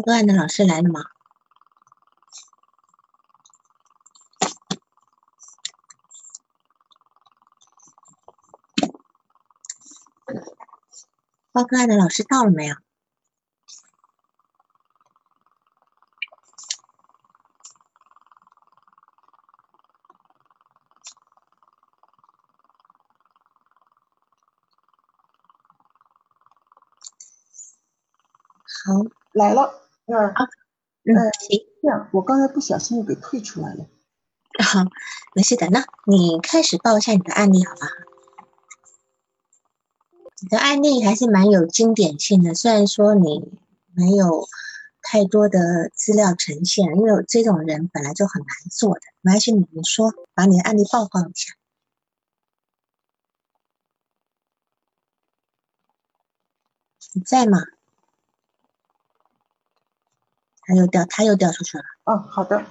[0.00, 1.10] 报个案的老师来了吗？
[11.52, 12.74] 报个案的老师到了没有？
[28.82, 30.34] 好，来了，嗯，
[31.04, 33.86] 嗯，行，这样，我刚才不小心又给退出来了。
[34.64, 34.80] 好，
[35.34, 35.68] 没事的。
[35.68, 37.86] 那你开始报一下你的案例好吧？
[40.42, 43.52] 你的案例还是蛮有经典性的，虽然说你
[43.94, 44.46] 没有
[45.02, 49.00] 太多的资料呈现，因为这种人本来就很难做的。
[49.20, 51.54] 没关系，你你说，把你的案例报告一下。
[57.14, 57.58] 你在吗？
[60.70, 61.84] 他又掉，他又掉出去了。
[62.04, 62.64] 哦，好的。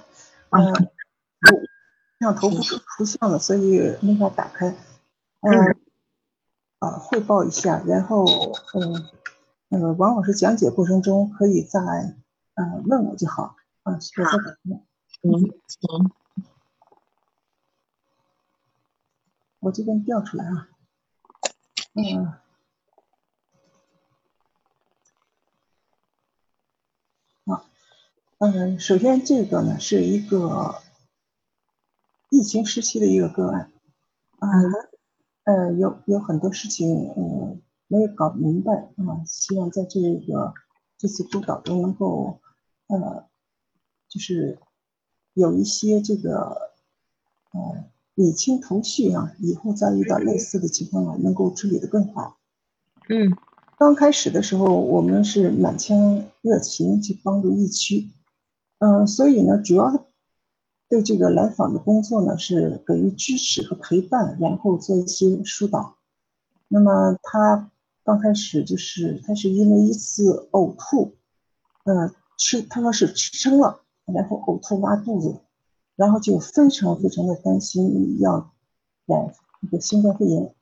[0.48, 0.88] 嗯，摄
[2.18, 4.74] 像头不出现了，所以没法打开。
[5.40, 5.76] 嗯。
[6.78, 8.24] 啊，汇报一下，然后，
[8.72, 9.06] 嗯，
[9.68, 11.78] 那个王老师讲解过程中可以再，
[12.54, 13.56] 呃，问我就好。
[13.82, 14.82] 啊，我再等。
[15.20, 15.30] 行
[15.66, 16.10] 行。
[19.58, 20.68] 我这边调出来啊。
[21.92, 22.32] 嗯。
[28.40, 30.76] 嗯，首先这个呢是一个
[32.30, 33.70] 疫情时期的一个个案。
[34.38, 34.48] 啊。
[35.44, 40.54] 呃，有有很多事情，嗯，没有搞明白啊，希望在这个
[40.96, 42.40] 这次督导中能够，
[42.86, 43.26] 呃，
[44.08, 44.58] 就是
[45.34, 46.72] 有一些这个，
[47.52, 52.38] 呃，理清头绪啊，以后再遇到类似的情况啊，能够处理的更好。
[53.08, 53.36] 嗯，
[53.76, 58.10] 刚开始的时候，我们是满腔热情去帮助疫区，
[58.80, 60.06] 嗯，所以呢，主要。
[60.88, 65.94] 对这个来访的工作呢，是给予支持和陪伴，然后做一些疏导。
[66.66, 67.70] 那么他
[68.02, 71.14] 刚开始就是他是因为一次呕吐，
[71.84, 75.36] 呃，吃他说是吃撑了，然后呕吐拉肚子，
[75.94, 78.50] 然后就非常非常的担心要
[79.06, 80.52] 染那个新冠肺炎。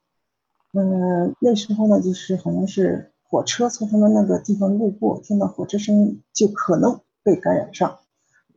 [0.75, 7.99] 嗯，那时候呢，就是好像是火车从他们那个地方路过，听到火车声音就可能被感染上，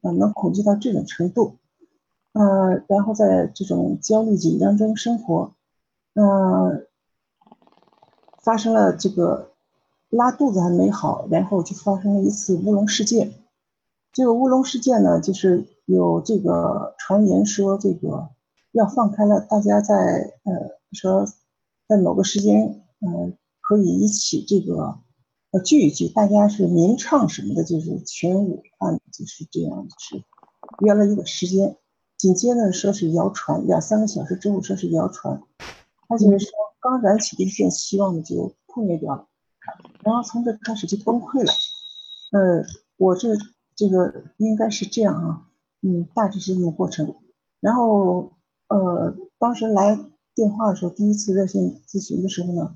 [0.02, 1.58] 呃，能恐惧到这种程度。
[2.34, 5.54] 呃，然后在这种焦虑紧张中生活，
[6.14, 6.88] 嗯，
[8.42, 9.52] 发生了这个
[10.10, 13.34] 拉肚子还没好，然后就发生了一次乌龙事件。
[14.14, 18.30] 这个乌龙事件呢，就是有这个传言说这个
[18.72, 21.26] 要放开了，大家在呃说
[21.88, 25.00] 在某个时间，嗯，可以一起这个
[25.52, 30.24] 呃聚一聚，大家是鸣唱什么的，就是全武汉就是这样，是
[30.80, 31.78] 约了一个时间。
[32.18, 35.42] 紧接着说是谣传，两三个小时之后说是谣传，
[36.08, 39.28] 他就是说刚燃起的一线希望就破灭掉了，
[40.04, 41.52] 然后从这开始就崩溃了。
[42.32, 42.64] 呃，
[42.98, 43.30] 我这
[43.76, 45.50] 这个应该是这样啊，
[45.82, 47.16] 嗯，大致是这个过程。
[47.60, 48.32] 然后
[48.68, 50.00] 呃，当时来
[50.36, 52.76] 电话的时候，第一次热线咨询的时候呢，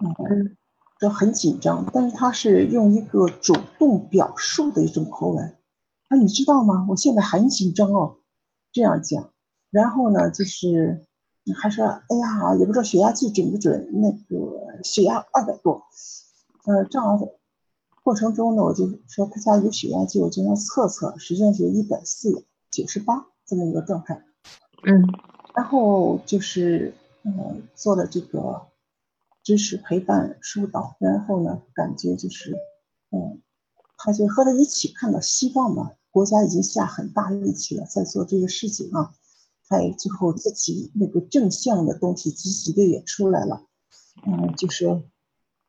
[0.00, 0.56] 嗯，
[1.02, 5.56] 说很紧张，但是他是用一个主动表述的一种口吻，
[6.06, 6.86] 啊，你知道吗？
[6.88, 8.18] 我现在很紧张哦。
[8.70, 9.30] 这样讲，
[9.70, 11.04] 然后呢，就是
[11.60, 15.82] 还说，哎呀，也不知道血压计准不准，那个血压二百多，
[16.64, 17.18] 呃，正好
[18.04, 24.24] 过程中呢，我就说他家有血压计，我就要测测，实际上是一百四九十八这么一个状态，
[24.84, 25.04] 嗯，
[25.54, 28.68] 然后就是呃做了这个
[29.42, 32.52] 知识陪伴疏导，然后呢，感觉就是，
[33.10, 33.42] 嗯，
[33.96, 35.92] 他就和他一起看到希望嘛。
[36.10, 39.14] 国家已经下很大力气了，在做这个事情啊，
[39.66, 43.66] 还最后自己那个正向的东西积极的也出来了，
[44.26, 45.02] 嗯，就说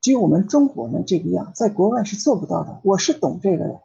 [0.01, 2.81] 只有我们中国能这个样，在国外是做不到的。
[2.83, 3.81] 我是懂这个的，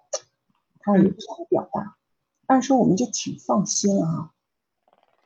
[0.81, 1.97] 他有这样的表达，
[2.47, 4.33] 按说我们就挺放心啊。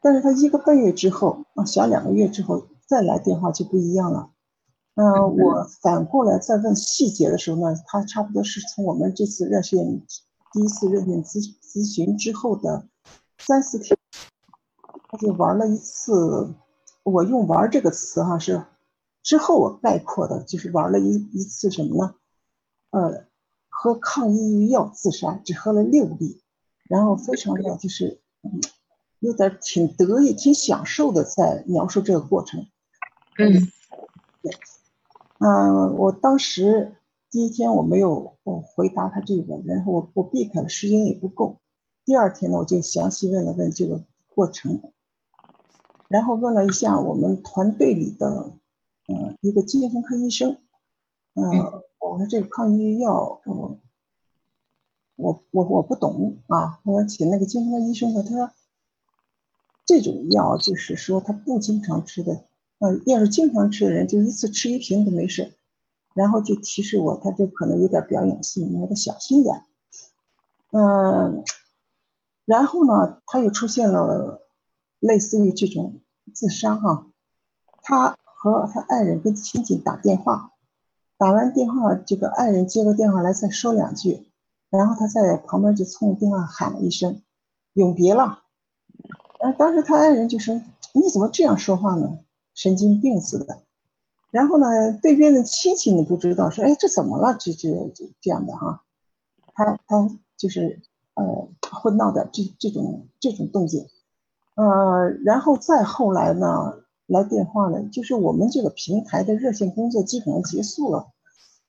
[0.02, 4.30] 但是他一个半月之后啊，小两个月之后再来电话就不一样了。
[4.94, 5.04] 嗯，
[5.36, 10.02] 我反过来再问细节的时候呢，他差不多是从我们这次热线。
[10.52, 12.86] 第一次热线咨咨询之后的
[13.38, 13.96] 三四天，
[15.08, 16.54] 他就玩了一次。
[17.04, 18.64] 我用“玩”这个词哈，是
[19.24, 22.14] 之后我概括的，就是玩了一一次什么呢？
[22.90, 23.24] 呃，
[23.70, 26.42] 喝抗抑郁药自杀，只喝了六粒，
[26.84, 28.20] 然后非常的 就是
[29.18, 32.68] 有点挺得意、挺享受的在描述这个过程。
[33.38, 33.72] 嗯，
[34.42, 34.52] 对，
[35.44, 36.94] 嗯，我当时
[37.28, 41.58] 第一天我没有我回答他这个，然后我我避开了，时间也不够。
[42.04, 44.80] 第二天呢，我就详细问了问这个过程，
[46.06, 48.52] 然后问了一下我们团队里的，
[49.08, 50.58] 嗯，一个精神科医生，
[51.34, 51.42] 嗯，
[51.98, 53.80] 我说这个抗抑郁药，我
[55.16, 58.50] 我我我不懂啊，我请那个精神科医生说，他说
[59.84, 62.44] 这种药就是说他不经常吃的，
[62.82, 65.52] 呃，要是经常吃的人，就一次吃一瓶都没事，
[66.14, 69.62] 然后就提示我，他就可能有点表演性，你得小心点，
[70.72, 71.44] 嗯。
[72.44, 74.42] 然后呢，他又出现了
[74.98, 76.00] 类似于这种
[76.34, 77.06] 自杀哈，
[77.82, 80.50] 他和他爱人跟亲戚打电话，
[81.16, 84.26] 打完电话，这个爱人接个电话来再说两句，
[84.70, 87.22] 然后他在旁边就冲电话喊了一声
[87.74, 88.42] “永别了”，
[89.38, 90.60] 嗯，当时他爱人就说
[90.92, 92.18] ：“你怎么这样说话呢？
[92.54, 93.62] 神经病似的。”
[94.30, 97.36] 然后呢，对面的亲戚你不知道说：“哎，这怎么了？
[97.38, 98.82] 这这这这样的哈？”
[99.54, 100.80] 他他就是。
[101.14, 103.86] 呃，会闹的这这种这种动静，
[104.54, 111.08] 呃，然后再后来呢，来电话呢，就是我们这个平台的热线工作基本上结束了，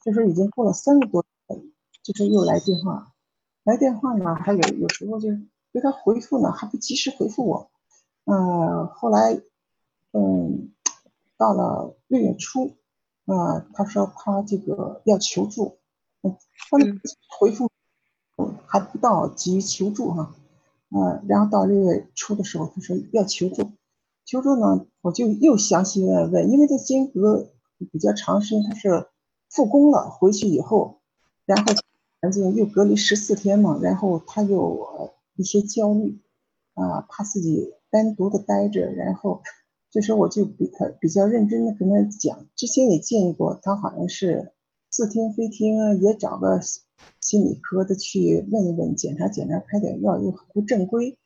[0.01, 1.25] 就是已经过了三个多，
[2.01, 3.11] 就是又来电话，
[3.65, 5.27] 来电话呢，还有有时候就
[5.73, 7.69] 给他回复呢，还不及时回复我，
[8.23, 9.41] 呃，后来，
[10.13, 10.71] 嗯，
[11.43, 12.77] 到了六月初，
[13.25, 15.79] 啊，他说他这个要求助，
[16.21, 16.37] 嗯，
[16.69, 16.77] 他
[17.37, 17.69] 回复。
[18.65, 20.33] 还不到急于求助哈，
[20.89, 23.71] 嗯，然后到六月初的时候，他说要求助，
[24.25, 27.51] 求助呢，我就又详细问问，因为这间隔
[27.91, 29.07] 比较长时间，他是
[29.49, 31.01] 复工了，回去以后，
[31.45, 31.73] 然后
[32.21, 36.19] 环境又隔离十四天嘛，然后他又一些焦虑，
[36.73, 39.43] 啊，怕自己单独的待着，然后
[39.93, 44.51] 这时候我就比他比较认真的跟他讲，之前也建议过，他好像是
[44.89, 46.59] 似听非听啊，也找个。
[47.19, 51.17] 心理科的去问一问，检查检查，开点药又不正规，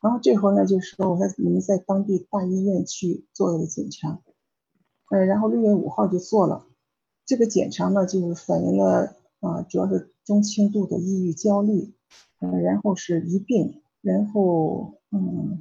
[0.00, 4.20] 然后这会呢就说我说你们在当地大医院去做了个检查，
[5.10, 6.66] 呃，然后六月五号就做了，
[7.24, 11.92] 这个检查呢就是反映了啊，主要是中轻度的抑郁焦虑，
[12.40, 15.60] 嗯，然后是疑病，然后嗯，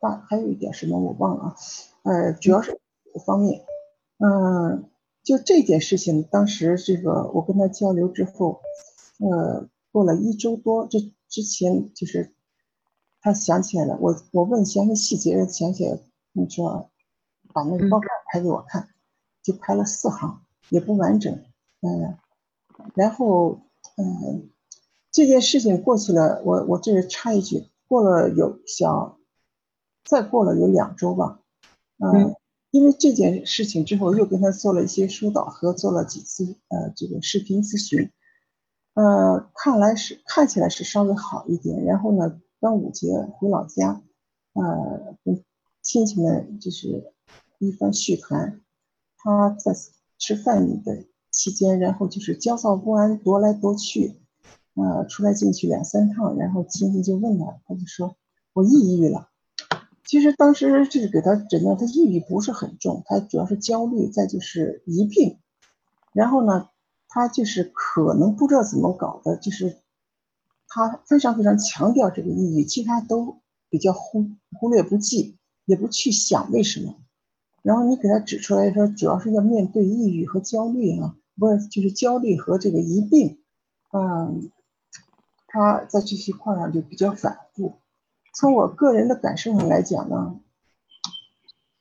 [0.00, 1.56] 大还有一点什么我忘了啊，
[2.02, 2.80] 呃，主要是
[3.26, 3.62] 方面，
[4.18, 4.86] 嗯。
[5.22, 8.62] 就这件事情，当时这个我跟他交流之后，
[9.18, 10.98] 呃，过了一周多，这
[11.28, 12.32] 之前就是
[13.20, 15.98] 他想起来了，我我问详细细节，想起来，
[16.32, 16.88] 你说
[17.52, 18.88] 把那个报告拍给我看，
[19.42, 21.44] 就拍了四行，也不完整，
[21.82, 22.16] 嗯，
[22.94, 23.60] 然后
[23.98, 24.48] 嗯，
[25.12, 29.18] 这件事情过去了，我我这插一句，过了有小，
[30.10, 31.40] 再过了有两周吧，
[31.98, 32.34] 嗯。
[32.72, 38.12] 因为这件事情之后，又跟他做了一些疏导和做了几次呃这个视频咨询，
[38.94, 41.84] 呃，看来是看起来是稍微好一点。
[41.84, 44.00] 然后呢，端午节回老家，
[44.52, 45.42] 呃，跟
[45.82, 47.12] 亲戚们就是
[47.58, 48.60] 一番叙谈。
[49.18, 49.74] 他在
[50.16, 54.14] 吃饭的期间，然后就是焦躁不安，踱来踱去，
[54.74, 56.36] 呃，出来进去两三趟。
[56.36, 58.14] 然后亲戚就问他，他就说
[58.54, 59.26] ：“我抑郁了。”
[60.10, 65.38] 其实当时就是给他诊断，他抑郁不是很重，他主要是焦虑，再就是疑病。
[66.12, 66.68] 然后呢，
[67.06, 69.78] 他就是可能不知道怎么搞的，就是
[70.66, 74.26] 他非常非常强调这个抑郁，其他都比较忽
[74.58, 76.96] 忽略不计，也不去想为什么。
[77.62, 83.38] 然后你给他指出来说，主要是要面对抑郁和焦虑啊，不是就是焦虑和这个疑病，
[83.92, 84.50] 嗯，
[85.46, 87.79] 他在这些块上就比较反复。
[88.32, 90.40] 从我个人的感受上来讲呢，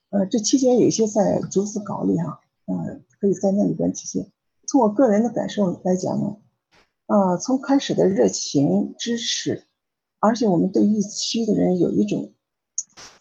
[0.10, 4.32] 呃，这期间有一些在逐字稿里哈，嗯，可以在那里边体现。
[4.68, 6.38] 从我个人的感受来讲呢，
[7.08, 9.66] 呃，从开始的热情支持，
[10.20, 12.34] 而且我们对疫区的人有一种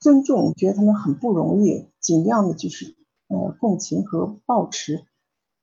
[0.00, 2.97] 尊重，觉得他们很不容易，尽量的就是
[3.28, 5.06] 呃共情和抱持。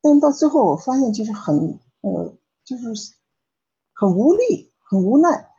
[0.01, 3.13] 但到最后我发现就是很呃就是
[3.93, 5.49] 很无力，很无奈。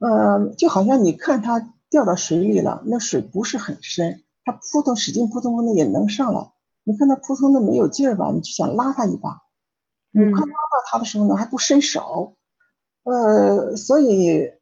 [0.00, 6.50] 呃，就好像你看它掉到水里了，那水不是很深，它扑通使劲扑通的也能上来。
[6.84, 9.42] 你看它扑通的没有劲儿吧，你就想拉它一把，
[10.12, 12.36] 你快拉到它的时候呢，还不伸手，
[13.04, 14.52] 呃，所以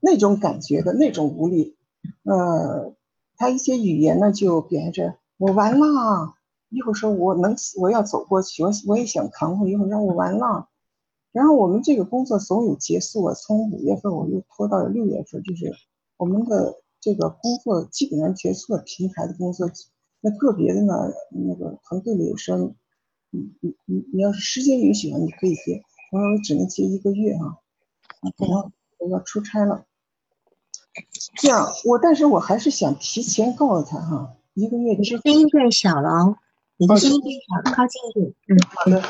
[0.00, 1.76] 那种感觉的那种无力，
[2.24, 2.92] 呃，
[3.36, 6.34] 他一些语言呢就表现着我完了，
[6.68, 10.69] 一会儿说我能我要走过去，我我也想扛过，一会儿让我完了。
[11.32, 15.72] 然后我们这个工作总有结束啊，从五月份我又拖到了六月份，就是
[16.16, 19.70] 我们的这个工作基本上结束了，平台的工作。
[20.22, 20.92] 那个别的呢，
[21.30, 22.74] 那个团队里有说，
[23.30, 25.82] 你你你你要是时间允许啊，你可以接。
[26.12, 27.58] 我说我只能接一个月哈，
[28.20, 29.86] 啊，等到我要出差了。
[31.36, 35.16] 这样我，但是我还是想提前告诉他哈，一个月之。
[35.16, 36.36] 声音变小了哦，
[36.76, 37.34] 你的声音变
[37.64, 38.34] 小，靠近一点。
[38.48, 39.02] 嗯，好的。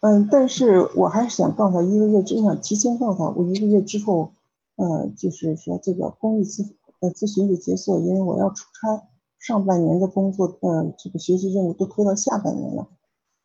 [0.00, 4.30] 嗯，但是我还是想告诉他，一个月之想提前告诉他，我一个月之后，
[4.76, 6.64] 呃，就是说这个公益咨
[7.00, 9.08] 呃咨询就结束，因为我要出差，
[9.40, 12.86] 上半年的工作，呃，这个学习任务都推到下半年了。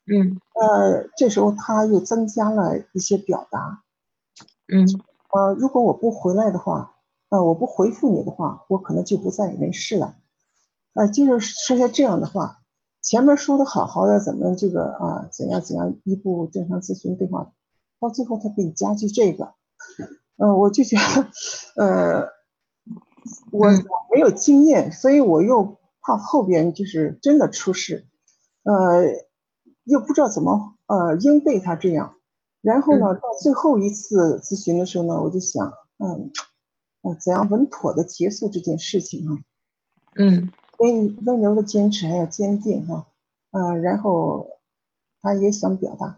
[0.05, 0.39] 嗯。
[0.53, 3.83] 呃，这时候他又增加了一些表达。
[4.67, 4.85] 嗯。
[5.33, 6.95] 呃，如果我不回来的话，
[7.29, 10.15] 呃，我不回复你的话，我可能就不在没事了。
[10.93, 12.59] 呃，就是说些这样的话。
[13.03, 15.27] 前面说的好好的，怎么这个啊？
[15.29, 15.93] 怎样怎样？
[16.05, 17.51] 一步正常咨询对话，
[17.99, 19.53] 到最后他给你加句这个，
[20.37, 21.29] 嗯，我就觉得，
[21.75, 22.29] 呃，
[23.51, 28.07] 我我没有经验，所以我又怕后边就是真的出事，
[28.63, 29.03] 呃，
[29.83, 32.15] 又不知道怎么呃应对他这样。
[32.61, 36.31] 然后呢，到最后一次咨询的时候呢，我就想，嗯，
[37.01, 39.37] 呃，怎样稳妥的结束这件事情啊？
[40.15, 40.49] 嗯。
[40.83, 43.07] 温温柔的坚持还要坚定哈，
[43.51, 44.47] 呃，然后
[45.21, 46.17] 他也想表达，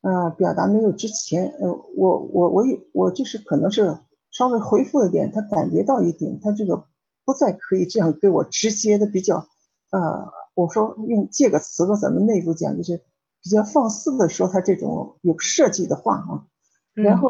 [0.00, 3.98] 呃，表达没有之前，呃，我我我也我就是可能是
[4.30, 6.86] 稍微回复了点，他感觉到一点，他这个
[7.26, 9.46] 不再可以这样跟我直接的比较，
[9.90, 13.02] 呃，我说用借个词吧，咱们内部讲就是
[13.42, 16.46] 比较放肆的说他这种有设计的话啊，
[16.94, 17.28] 然后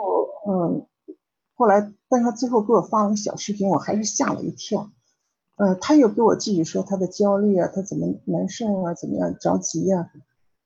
[0.48, 0.86] 嗯，
[1.56, 4.92] 后来但他最后给我发了个小视频，我还是吓了一跳。
[5.56, 10.10] 呃，他又给我继续说他的焦虑啊，他怎么难受啊，怎么样着急呀？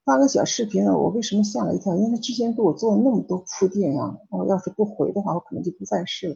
[0.03, 1.95] 发个小视频啊，我为什么吓了一跳？
[1.95, 6.35] 因为他之前给我做了那么多铺垫呀，我要是不回的话，我可能就不在世了。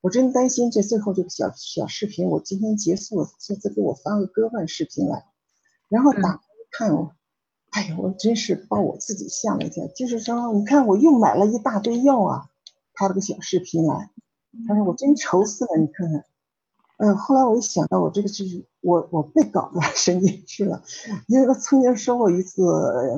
[0.00, 5.24] 我真担心这最后这个小小视频，我今天结束了，现在给我发个割腕视频来，
[5.88, 6.40] 然后打
[6.72, 7.12] 看，我，
[7.70, 9.86] 哎呀，我真是把我自己吓了一跳。
[9.86, 12.50] 就是说，你看我又买了一大堆药啊，
[12.94, 14.10] 拍了个小视频来，
[14.66, 16.24] 他说我真愁死了，你看看。
[17.04, 20.82] 嗯，后来我一想到，我这个就是我我被搞的 神经去了，
[21.28, 22.62] 因为他曾经说过一次，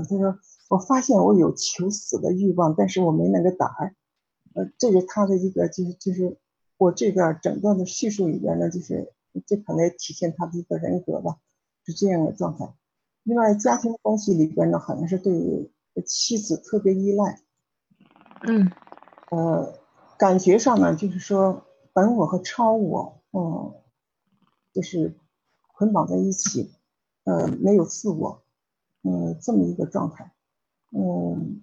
[0.09, 0.37] 他说
[0.69, 3.95] 我发现我有求死的欲望，但是我没那个胆儿，
[4.57, 6.37] 呃，这是他的一个就是就是
[6.78, 9.12] 我这边整个的叙述里边呢，就是
[9.47, 11.37] 这可能也体现他的一个人格吧，
[11.85, 12.75] 是这样的状态。
[13.23, 15.71] 另外，家庭关系里边呢，好像是对
[16.05, 17.40] 妻子特别依赖，
[18.43, 18.69] 嗯，
[19.31, 19.75] 呃，
[20.19, 21.62] 感觉上呢，就是说
[21.93, 23.12] 本我和超我。
[23.38, 23.75] 嗯，
[24.73, 25.14] 就是
[25.75, 26.73] 捆绑在一起，
[27.25, 28.43] 呃，没有自我，
[29.02, 30.33] 嗯，这么一个状态，
[30.90, 31.62] 嗯，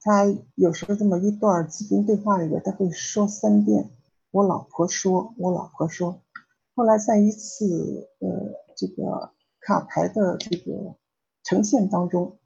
[0.00, 0.24] 他
[0.56, 3.92] 有时候这么一段咨询对话里边，他会说三遍
[4.32, 6.20] “我老婆说”，我老婆说。
[6.74, 8.28] 后来在一次呃
[8.74, 10.96] 这个卡牌的这个
[11.44, 12.36] 呈现当中，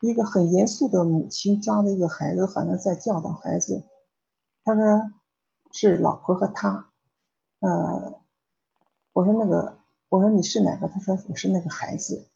[0.00, 3.82] 一个很严肃的母亲抓着一个孩子，好像在教导孩子，
[4.62, 5.10] 他说。
[5.80, 6.90] 是老婆和他，
[7.60, 8.20] 呃，
[9.12, 10.88] 我说那个，我说你是哪个？
[10.88, 12.26] 他说我是那个孩子，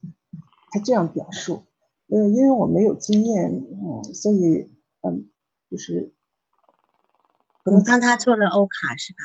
[0.71, 1.65] 他这样表述，
[2.07, 4.71] 呃，因为我没有经验，嗯，所以，
[5.01, 5.29] 嗯，
[5.69, 6.13] 就是，
[7.65, 9.19] 你帮他做了欧卡是吧？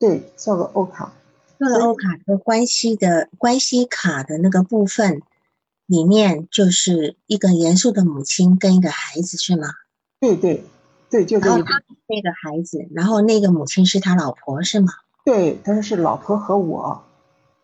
[0.00, 1.12] 对，做了欧卡，
[1.56, 5.22] 做了欧卡的关系的关系卡的那个部分
[5.86, 9.68] 里面，就是一个严肃的母亲跟一个孩子是吗？
[10.18, 10.64] 对对。
[11.10, 11.56] 对，就这个
[12.06, 14.92] 那个孩子，然后那个母亲是他老婆是吗？
[15.24, 17.02] 对，他说是老婆和我。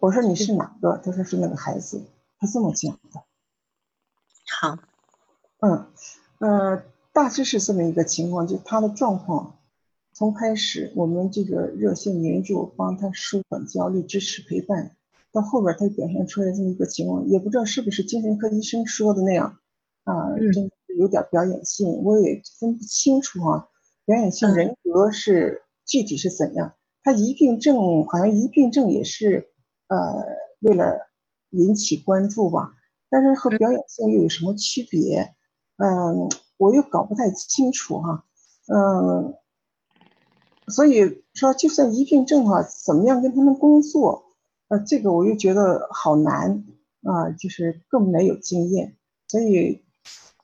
[0.00, 1.00] 我说你是哪个？
[1.02, 2.02] 他说是那个孩子，
[2.38, 3.22] 他这么讲的。
[4.60, 4.78] 好，
[5.60, 5.86] 嗯，
[6.38, 9.56] 呃，大致是这么一个情况，就他的状况，
[10.12, 14.96] 从开始我们这个热心援助帮他舒缓焦虑、支持陪伴，
[15.32, 19.58] 到后边他表现出来这么一个情况，也不知道是不是精神科医生说的那样
[20.04, 20.34] 啊？
[20.52, 20.70] 真。
[20.96, 23.68] 有点表演性，我也分不清楚啊。
[24.04, 26.74] 表演性人格是具体是怎样？
[27.02, 29.50] 他疑病症好像疑病症也是
[29.88, 30.24] 呃
[30.60, 31.08] 为了
[31.50, 32.74] 引起关注吧，
[33.10, 35.34] 但是和表演性又有什么区别？
[35.76, 38.24] 嗯，我又搞不太清楚哈。
[38.66, 39.34] 嗯，
[40.68, 44.24] 所以说就算疑病症哈，怎么样跟他们工作？
[44.68, 46.64] 呃，这个我又觉得好难
[47.02, 49.85] 啊，就是更没有经验，所以。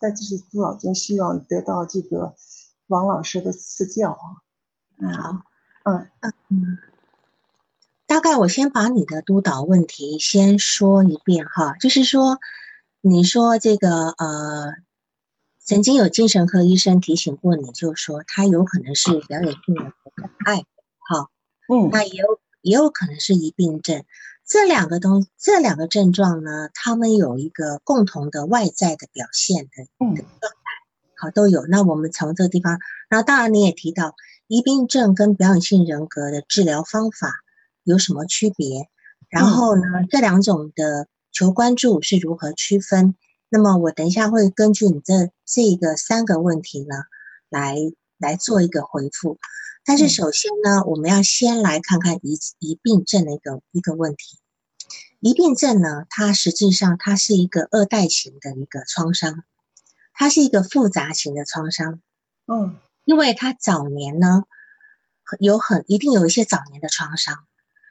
[0.03, 2.35] 在这些督导中希望得到这个
[2.89, 4.43] 王老师的赐教啊。
[5.13, 5.43] 好，
[5.85, 6.11] 嗯。
[6.51, 6.79] 嗯，
[8.07, 12.41] 大概我先把你的督导问题先说一遍哈，就是说，
[13.01, 14.75] 你说这个呃，
[15.61, 19.93] 曾经有精神科医生提醒过你，就说他有可能是表演性的
[20.45, 20.57] 爱
[20.99, 21.31] 好，
[21.69, 24.05] 嗯，那也有也有可能是疑病症，
[24.47, 30.29] 这两个东这两个症状呢，他们有一个共同的外在的表现的状态，
[31.17, 31.65] 好都有。
[31.67, 34.15] 那我们从这个地方，那当然你也提到
[34.49, 37.33] 疑病症跟表演性人格的治疗方法
[37.85, 38.89] 有什么区别？
[39.31, 43.15] 然后呢，这两种的求关注是如何区分？
[43.49, 46.97] 那么我等一下会根据你这这个三个问题呢，
[47.49, 47.77] 来
[48.19, 49.39] 来做一个回复。
[49.85, 54.39] 但是首先呢，我们要先来看看疑疑病症的一个一个问题。
[55.21, 59.45] 疑病症呢，它实际上它是一个二代型的一个创伤，
[60.13, 62.01] 它是一个复杂型的创伤。
[62.47, 64.45] 嗯，因为它早年呢
[65.39, 67.45] 有很一定有一些早年的创伤，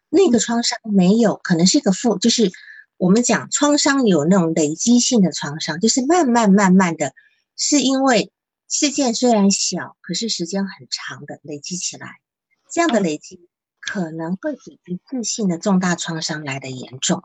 [0.09, 2.51] 那个创伤没有可能是一个复就是。
[2.97, 7.15] 我们讲创伤有那种累积性的创伤，就是慢慢慢慢的，
[7.57, 8.31] 是因为
[8.71, 12.07] 事件虽然小，可是时间很长的累积起来，
[12.71, 13.49] 这样的累积
[13.81, 17.21] 可能会比一次性的重大创伤来的严重，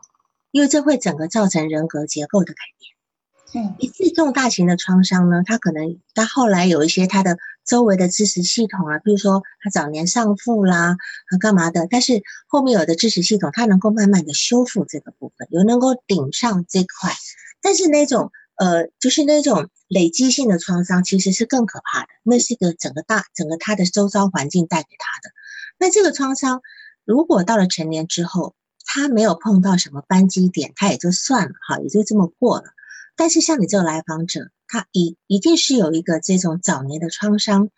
[0.51, 3.63] 因为这会整个造成人格结构的改变。
[3.65, 10.97] 嗯，一次重大型的创伤呢，它可能它后来有一些它的周围的支持系统啊，比如说他早年丧父啦，
[11.29, 17.13] 啊干嘛的，但是后面有的支持系统，它能够慢慢的修复这个部分，有能够顶上这块，
[17.61, 25.33] 但是那种呃，就是那种累积性的创伤其实是更可怕的，那是一个整个大整个他的周遭环境带给他的。
[25.79, 26.61] 那这个创伤
[27.05, 32.63] 如果到了成年之后，他没有碰到什么扳机点，他也就算了哈，也就这么过了。
[33.15, 37.69] 但是像你这个来访者，他一一定是有一个这种早年的创伤，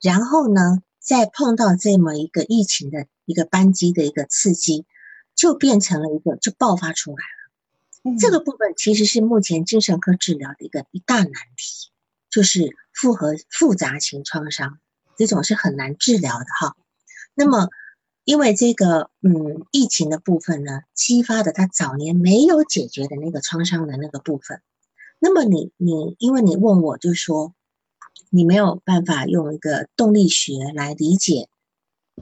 [0.00, 4.86] 然后呢，再碰到这么一个疫情的一个扳机的一个刺激，
[5.34, 7.39] 就变成了一个就爆发出来了。
[8.18, 11.90] 这个部分其实是目前精神科治疗的一个一大难题，
[12.30, 14.78] 就是复合复杂型创伤
[15.16, 16.76] 这种是很难治疗的哈。
[17.34, 17.68] 那么
[18.24, 24.62] 因为这个嗯疫情的部分呢，激发的他早年没有解决的那个创伤的那个部分。
[25.18, 27.54] 那么你你，因为你问我，就说
[28.30, 31.48] 你没有办法用一个动力学来理解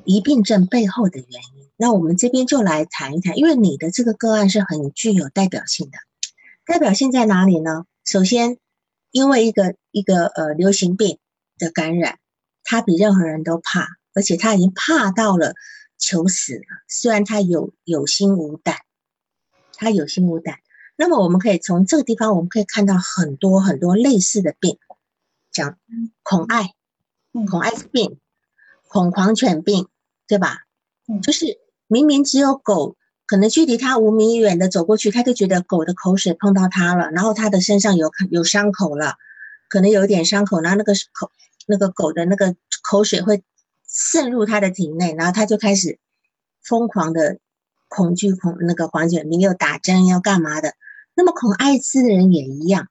[0.04, 1.67] 疑病症背后的原因。
[1.80, 5.98] 那我们这边就来谈一谈，因为你的这个个案是很具有代表性的。
[6.66, 7.86] 代表性在哪里呢？
[8.04, 8.58] 首先，
[9.12, 11.18] 因为一个一个呃流行病
[11.56, 12.18] 的感染，
[12.64, 15.54] 他比任何人都怕，而且他已经怕到了
[15.98, 16.64] 求死了。
[16.88, 18.78] 虽然他有有心无胆，
[19.74, 20.58] 他有心无胆。
[20.96, 24.78] 那么我们可以从这个地方，我们可以看到很多很多类似的病，
[25.52, 25.78] 讲
[26.24, 26.72] 恐艾、
[27.48, 28.18] 恐艾滋病、
[28.88, 29.86] 恐狂犬病，
[30.26, 30.64] 对吧？
[31.06, 31.56] 嗯，就是
[31.88, 32.96] 明明只有狗，
[33.27, 39.16] 可能距离它五米远的走过去，它就觉得狗的口水碰到它了，然后它的身上有有伤口了，
[39.68, 41.31] 可能有一点伤口，然后那个口
[41.66, 43.42] 那个狗的那个口水会
[43.87, 45.98] 渗入他的体内，然后他就开始
[46.62, 47.38] 疯狂的
[47.88, 50.74] 恐惧恐那个狂犬病，又打针要干嘛的。
[51.14, 52.88] 那么恐艾滋的人也一样，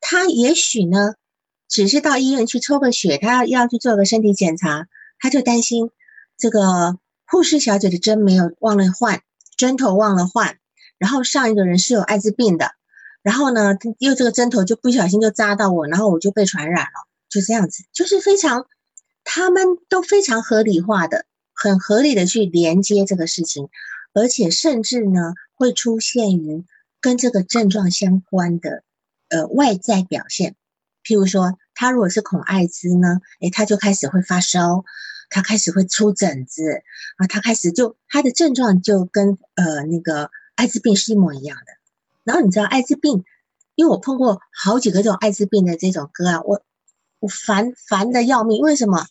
[0.00, 1.14] 他也许呢，
[1.68, 4.86] 只是到医院去抽个血，他要要去做个身体检查，
[5.18, 5.90] 他就担心
[6.36, 6.98] 这个
[7.30, 9.22] 护士小姐的针没有忘了换，
[9.56, 10.58] 针头忘了换，
[10.98, 12.72] 然后上一个人是有艾滋病的，
[13.22, 18.66] 然后呢，又这个针头就不小心就扎到我，然后我就被传染了，就这样子，就是非常，
[19.24, 23.68] 他们都非常合理化的，很合理的去连接这个事情，
[24.14, 26.64] 而且甚至呢会出现于。
[27.00, 28.82] 跟这个症状相关的，
[29.28, 30.56] 呃，外在表现，
[31.04, 34.84] 譬如说，他如果是恐艾滋呢，诶，他就开始会发烧，
[35.30, 36.82] 他开始会出疹子，
[37.16, 41.72] 啊，他开始就他的症状就跟呃那个艾滋病是一模一样的。
[42.24, 43.24] 然后你知道艾滋病，
[43.74, 46.62] 因为我碰过好几个这种艾滋病的这种个案，我
[47.20, 48.60] 我烦烦的要命。
[48.60, 49.06] 为什么？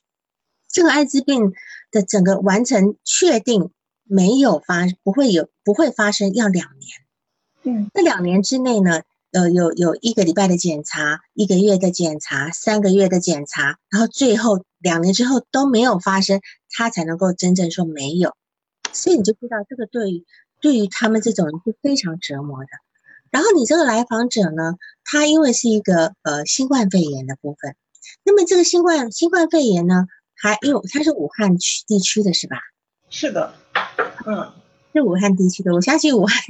[0.69, 1.53] 这个艾滋病
[1.91, 3.71] 的整个完成确定
[4.03, 6.89] 没有发，不会有不会发生，要两年。
[7.63, 9.01] 嗯，这两年之内呢，
[9.37, 18.35] 呃，有有一个礼拜的检查，一个月的检查，三个月的检查，然后最后两年之后都没有发生，他才能够真正说没有。
[18.93, 20.25] 所以你就知道，这个对于
[20.59, 22.69] 对于他们这种人是非常折磨的。
[23.29, 24.73] 然后你这个来访者呢，
[25.03, 27.75] 他因为是一个呃新冠肺炎的部分，
[28.23, 32.57] 那么这个新冠新冠肺炎呢，还因为他是武汉区地区的是吧？
[33.11, 33.53] 是的，
[34.25, 34.51] 嗯。
[34.97, 36.41] 是武汉地区的，我相信武汉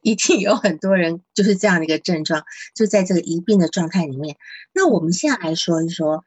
[0.00, 2.44] 一定有很多人就是这样的一个症状，
[2.74, 4.36] 就在这个疑病的状态里面。
[4.72, 6.24] 那我们现在来说一说，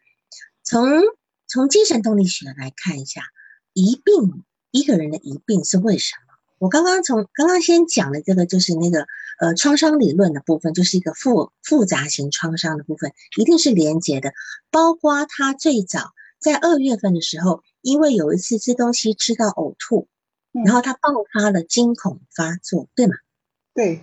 [0.63, 1.01] 从
[1.47, 3.23] 从精神动力学来看一下，
[3.73, 6.35] 疑病一个人的疑病是为什么？
[6.59, 9.07] 我刚刚从刚刚先讲的这个就是那个
[9.39, 14.33] 呃创伤理论的部分，就是一个复复杂型创伤的部分，一定是连结的。
[14.69, 20.07] 包括他最早在二月份的时候，因为有一次吃东西吃到呕吐。
[20.51, 20.99] 然后他爆
[21.33, 23.13] 发了惊恐发作，对吗？
[23.73, 24.01] 对，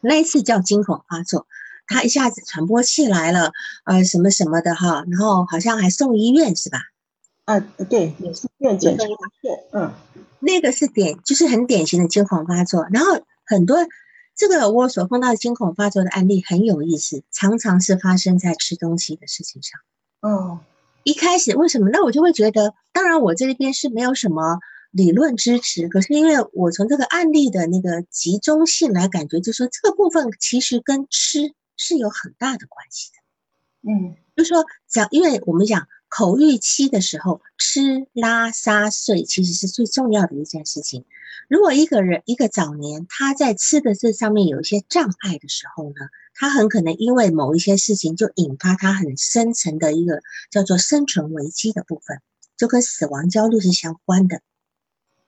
[0.00, 1.48] 那一次叫惊恐发作，
[1.88, 3.52] 他一下子喘不过气来了，
[3.84, 6.78] 呃，什么什么的哈，然后好像还送医院是吧？
[7.46, 9.04] 啊，对，也是院检查
[9.72, 9.92] 嗯，
[10.38, 12.86] 那个是典，就是很典型的惊恐发作。
[12.92, 13.78] 然后很多
[14.36, 19.80] 这个我所碰到的惊恐发作的案例很有意思，常常是发生在吃东西的事情上。
[20.20, 20.60] 哦，
[21.02, 21.88] 一开始为什么？
[21.90, 24.60] 那我就会觉得，当然我这边是没有什么。
[24.90, 33.90] 理论支持，可是因为我从这个案例的那个集中性来感觉，就说这个部分其实跟吃是有很大的关系的。
[33.90, 41.04] 嗯，就说讲，因为我们讲口欲期的时候，吃拉撒睡其实是最重要的一件事情。
[41.48, 45.94] 如果一个人一个早年他在吃的这上面有一些障碍的时候呢，
[46.34, 50.20] 他很可能因为某一些事情就引发他很深层的一个
[50.50, 52.20] 叫做生存危机的部分，
[52.56, 54.40] 就跟死亡焦虑是相关的。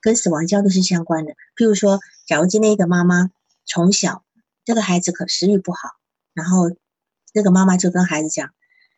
[0.00, 1.32] 跟死亡焦虑是相关的。
[1.56, 3.30] 譬如说，假如今天一个妈妈
[3.66, 4.24] 从小
[4.64, 5.90] 这个孩子可食欲不好，
[6.32, 6.70] 然后
[7.32, 8.50] 那个妈妈就跟孩子讲：“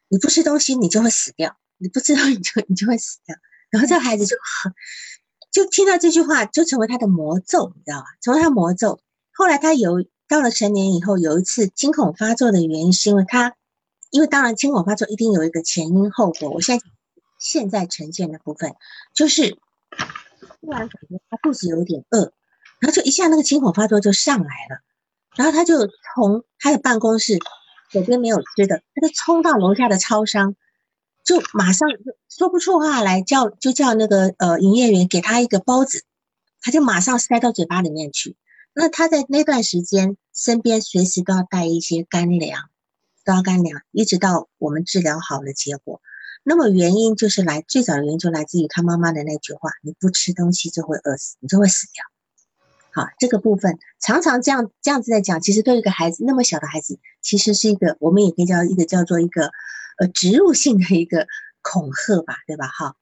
[0.09, 3.37] 你不吃东西，你就会死掉；你不吃东西，你就你就会死掉。”
[3.71, 4.75] 然后这个孩子就很
[5.51, 8.07] 就听到这句话，就成为他的魔咒，你知道吧？
[8.21, 9.01] 成为他魔咒。
[9.33, 13.55] 后来他有到了成年以后，有一次惊恐发作的原因，是因为他
[14.11, 16.51] 因为当然惊恐发作一定有一个前因后果。
[16.51, 16.87] 我现在
[17.39, 18.75] 现在呈现的部分
[19.15, 19.59] 就是。
[20.63, 22.33] 突然感觉他肚子有点饿，
[22.79, 24.81] 然后就一下那个惊恐发作就上来了，
[25.37, 27.37] 然后他就从他的办公室
[27.91, 30.55] 左边没有吃的，他就冲到楼下的超商，
[31.25, 31.89] 就马上
[32.29, 36.05] 说不出话来，叫就叫那个呃营业员给他一个包子，
[36.61, 38.37] 他就马上塞到嘴巴里面去。
[38.73, 42.71] 那他在那段时间身边随时都要带一些干粮，
[43.25, 46.01] 都要干粮，一直到我们治疗好了结果。
[46.45, 52.05] 那么原因就是来最早的原因就来自于他妈妈的那句话：“你不吃东西就会饿死，你就会死掉。”
[52.95, 59.51] 好，这个部分常常这样这样子在讲，其实对一个孩子那么小的孩子，其实是一个我们也可以叫一个叫做一个
[59.99, 61.27] 呃植入性的一个
[61.63, 62.67] 恐吓吧，对吧？
[62.67, 62.97] 哈，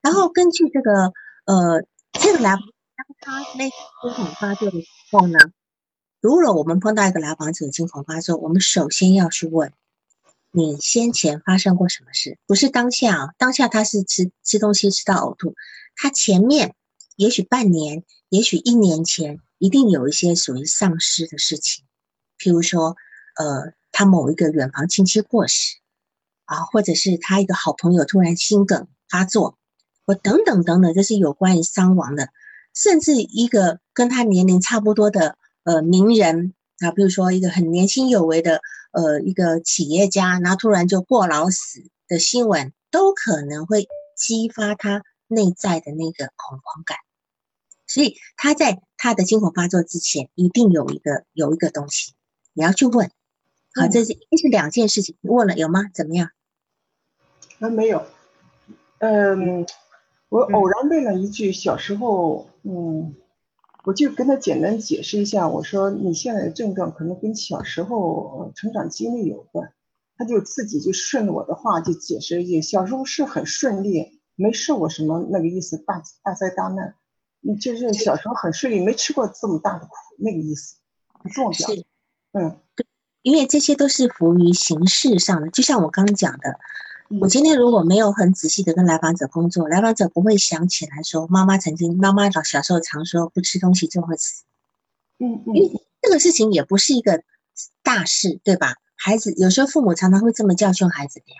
[0.00, 1.12] 然后根据这个
[1.44, 2.62] 呃这个来当
[3.20, 5.38] 他那惊恐发作的时候呢，
[6.20, 9.70] 如果我们碰到一个来访者惊恐发作，我们首先要去问。
[10.50, 12.38] 你先前发生过什么事？
[12.46, 15.54] 不是当下啊，当下他是吃吃东西吃到呕吐，
[15.94, 16.74] 他前面
[17.16, 21.84] 也许半年，也许一年前，一定有一些属于丧失的事情，
[22.38, 22.96] 譬如说，
[23.36, 25.76] 呃，他某一个远房亲戚过世
[26.46, 29.58] 啊，或者是他一个好朋友突然心梗发作，
[30.06, 32.30] 或等等等等，这是有关于伤亡的，
[32.74, 38.60] 甚至一个跟他年龄差不多的呃名人啊，比如说一个很年轻有为的。
[38.92, 46.96] 呃，一个企业家，然后突然就过劳死的新闻，都可能会激发他内在的那个恐慌感。
[47.86, 52.14] 所以他在他的惊恐发作之前，一定有一个有一个东西，
[52.54, 53.10] 你要去问。
[53.74, 55.90] 好，这是这是两件事情，问了有吗？
[55.92, 56.30] 怎么样？
[57.58, 58.02] 啊，没有。
[59.00, 59.66] 嗯，
[60.30, 63.14] 我偶然问了一句，小时候，嗯。
[63.86, 69.72] 我就跟他简单解释一下，我说你现在的症状可能跟小时候成长经历有关，
[70.18, 76.96] 他就自己就顺着我的话就解释一句，小时候是很顺利，没受过什么那个意思大大灾大难，
[77.40, 80.78] 你就是小时候很顺利，没吃过这么大的苦那个意思，
[81.32, 81.68] 这么表，
[82.32, 82.84] 嗯，对，
[83.22, 86.58] 因为这些都是浮于形式上的，就像我刚刚讲的。
[87.20, 94.42] 我今天如果没有很仔细的跟来访者工作，来访者不会想起来说妈妈曾经，妈妈小小时候常说不吃东西就会死。
[95.18, 97.22] 嗯嗯，因为这个事情也不是一个
[97.84, 98.74] 大事，对吧？
[98.96, 101.36] 孩子有时候父母常常会这么教训孩子的呀。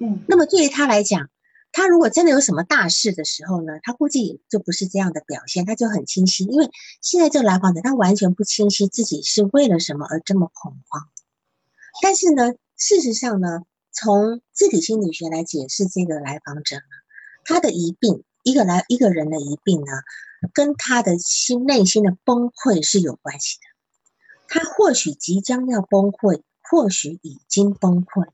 [0.00, 1.30] 嗯，那么对于他来讲，
[1.72, 6.44] 他如果真的有什么大事的时候呢，他估计就不是这样的表现，他就很清晰。
[6.44, 11.08] 因为现在这个来访者他完全不清晰自己是为了什么而这么恐慌，
[12.02, 13.62] 但是呢，事实上呢。
[13.98, 16.82] 从自体心理学来解释这个来访者呢，
[17.46, 19.92] 他的疑病，一个来一个人的疑病呢，
[20.52, 23.62] 跟他的心内心的崩溃是有关系的。
[24.48, 28.28] 他或许即将要崩溃，或许已经崩溃。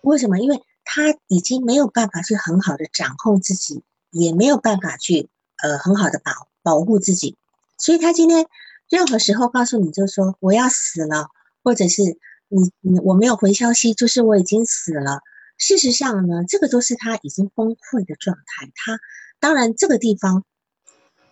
[0.00, 0.38] 为什么？
[0.38, 5.28] 因为他已经没有办法去很好的掌控自己，也没有办法去
[5.62, 7.36] 呃很好的保保护自己。
[7.76, 8.46] 所以他今天
[8.88, 11.28] 任何时候告诉你就说我要死了，
[11.62, 12.18] 或者是。
[12.54, 15.20] 你你我没有回消息，就是我已经死了。
[15.56, 18.70] 事实上呢，这个都是他已经崩溃的状态。
[18.74, 18.98] 他
[19.40, 20.44] 当然这个地方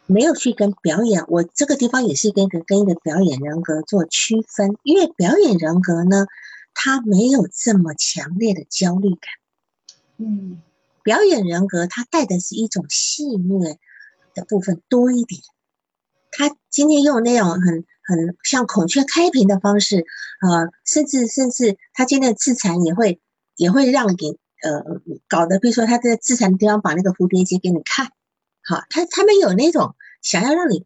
[0.07, 6.27] 没有去跟表演，我这个地方也是跟跟跟一个表演人格做区分，因为表演人格呢，
[6.73, 9.31] 他没有这么强烈的焦虑感。
[10.17, 10.63] 嗯，
[11.03, 13.77] 表演人格他带的是一种戏谑
[14.35, 15.41] 的部分多一点。
[16.31, 20.05] 他今天用那种很很像孔雀开屏的方式，
[20.41, 23.21] 呃，甚至甚至他今天的自残也会
[23.57, 24.83] 也会让你呃
[25.29, 28.07] 搞得，比如说他在自残的地方把那个蝴蝶结给你看，
[28.65, 30.85] 好，他他们有那种想要让你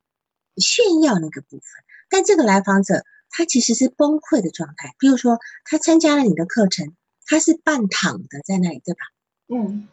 [0.57, 1.65] 炫耀那个部分，
[2.11, 6.95] 但这个来访者他其实是崩溃的状态，比如说他参加了你的课程，
[7.27, 9.01] 他是半躺的在那里，对吧？
[9.49, 9.89] 嗯。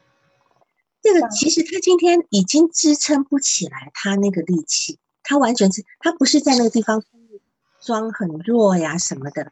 [1.04, 7.02] 这个其实他今天已经支撑不起来，他那个力气，他完全是，他不是在那个地方
[7.82, 9.52] 装很弱呀什么的，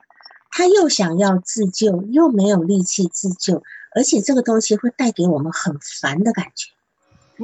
[0.49, 3.63] 他又想要自救，又没有力气自救，
[3.95, 6.71] 而且这个东西会带给我们很烦的感觉。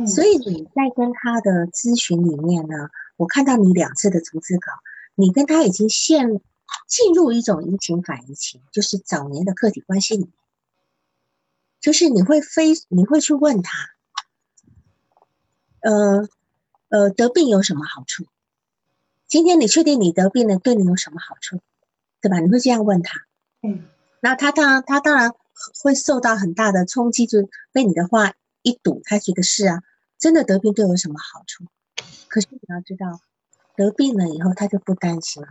[0.08, 4.72] 所以你在跟他的咨询里面呢，我看到你两次的逐字稿，
[5.16, 6.42] 你跟他已经陷
[6.88, 10.34] 进入一种移情反移情，就是早年的客体关系里面，
[11.80, 13.90] 就是你会非你会去问他。
[15.80, 16.28] 呃，
[16.90, 18.26] 呃，得病有什么好处？
[19.28, 21.60] 今天你确定你得病了，对你有什么好处？
[22.22, 22.40] 对吧？
[22.40, 23.22] 你会这样问他。
[23.62, 23.86] 嗯，
[24.22, 25.32] 那他当然，他当然
[25.82, 29.84] 会受到很大的冲击，就被你的话一堵，他觉得是啊，
[30.18, 31.66] 真的得病对我有什么好处？
[32.28, 33.20] 可是你要知道，
[33.76, 35.50] 得病了以后，他就不担心了，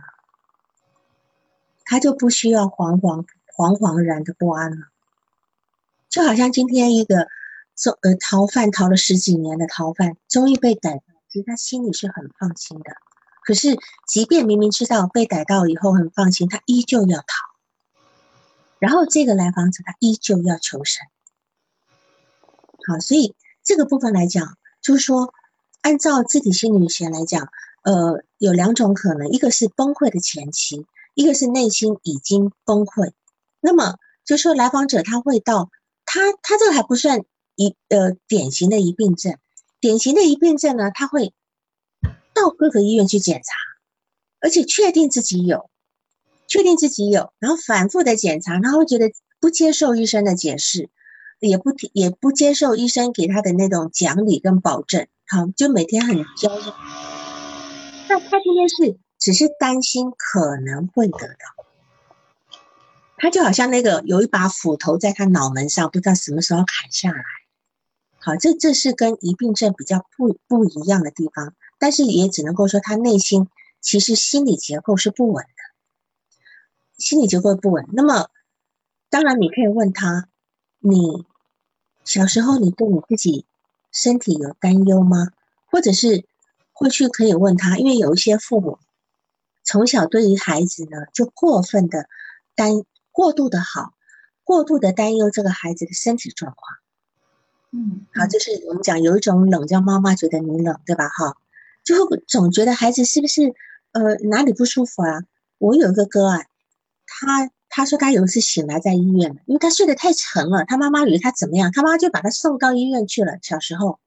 [1.83, 4.87] 他就不需要惶惶惶惶然的不安了，
[6.09, 7.27] 就好像今天一个。
[7.77, 12.95] 做呃逃犯逃了十几年的逃犯，终于被逮到，其实他心里是很放心的。
[13.45, 13.77] 可是，
[14.07, 17.25] 即便明明知道被逮到以后很放心，他依旧要逃。
[18.79, 21.05] 然后，这个来访者他依旧要求生。
[22.87, 25.33] 好，所以这个部分来讲，就是说，
[25.81, 27.47] 按照自体心理学来讲，
[27.83, 33.13] 呃，有两种可能：一个是崩溃的前期，一个是内心已经崩溃。
[33.61, 35.69] 那么，就说来访者他会到
[36.03, 37.21] 他他这个还不算。
[37.57, 39.37] 一呃，典型的疑病症，
[39.79, 41.33] 典型的疑病症呢，他会
[42.35, 43.53] 到各个医院去检查，
[44.41, 45.71] 而且确定自己有，
[46.45, 50.89] 确定自己有，然后反复的检查，然后觉得不接受医生的解释，
[51.39, 56.63] 也不也不接受医生给他的那种讲理跟保证，好，就每天很焦虑。
[58.09, 61.35] 那他今天是只是担心可能会得到。
[63.17, 67.23] 他就好像那个有一把斧头在他脑门上，不知道什么时候砍下来。
[68.19, 73.47] 好，这这是跟疑病症比较不不一样的地方，但是也只能够说他内心
[73.81, 75.49] 其实心理结构是不稳的，
[76.97, 77.87] 心理结构不稳。
[77.93, 78.29] 那么，
[79.09, 80.27] 当然你可以问他，
[80.79, 81.25] 你
[82.03, 83.45] 小时候你对你自己
[83.91, 85.29] 身体有担忧吗？
[85.67, 86.25] 或者是
[86.71, 88.79] 会去可以问他，因为有一些父母
[89.63, 92.07] 从小对于孩子呢就过分的
[92.55, 93.93] 担过度的好，
[94.43, 96.77] 过度的担忧这个孩子的身体状况。
[97.71, 101.09] 嗯，好，就是我们讲有一种冷叫妈妈觉得你冷，对吧？
[101.09, 101.35] 哈，
[101.85, 103.53] 就会总觉得孩子是不是
[103.93, 105.23] 呃哪里不舒服啊？
[105.57, 106.39] 我有一个哥啊，
[107.05, 113.37] 他他说他有一次醒来在医院，因为他睡得太沉了，他妈妈以为他怎么样，他妈妈就把他送到医院去了。
[113.41, 113.99] 小时候，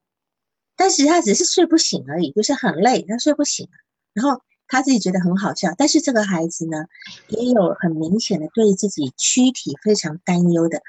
[0.77, 3.69] 但是他只是睡不醒而已，就是很累，他睡不醒。
[4.13, 6.87] 然后他自己觉得很好笑，但是这个孩子呢，
[7.29, 10.83] 也有很明显的对自己躯体非常担忧的。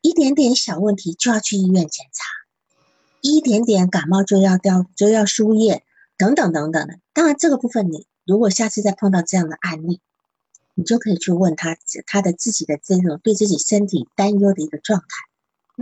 [0.00, 2.24] 一点点小问题就要去医院检查，
[3.20, 5.84] 一点点感冒就要掉就要输液，
[6.22, 7.00] 等等等等的。
[7.12, 10.00] 当然，这个部分你如果下次再碰到这样的案例，
[10.74, 15.06] 你就可以去问他他的自己的这种对自己身体担忧的一个状态。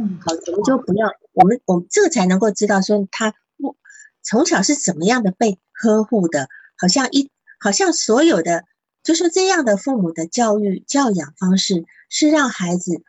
[0.01, 3.77] 嗯，好，我们就不要我们我们这个才能够知道说他不
[4.23, 6.49] 从小是怎么样的被呵护的，
[6.79, 8.65] 好像一好像所有的
[9.03, 13.03] 就是这样的父母的教育教养方式是让孩子。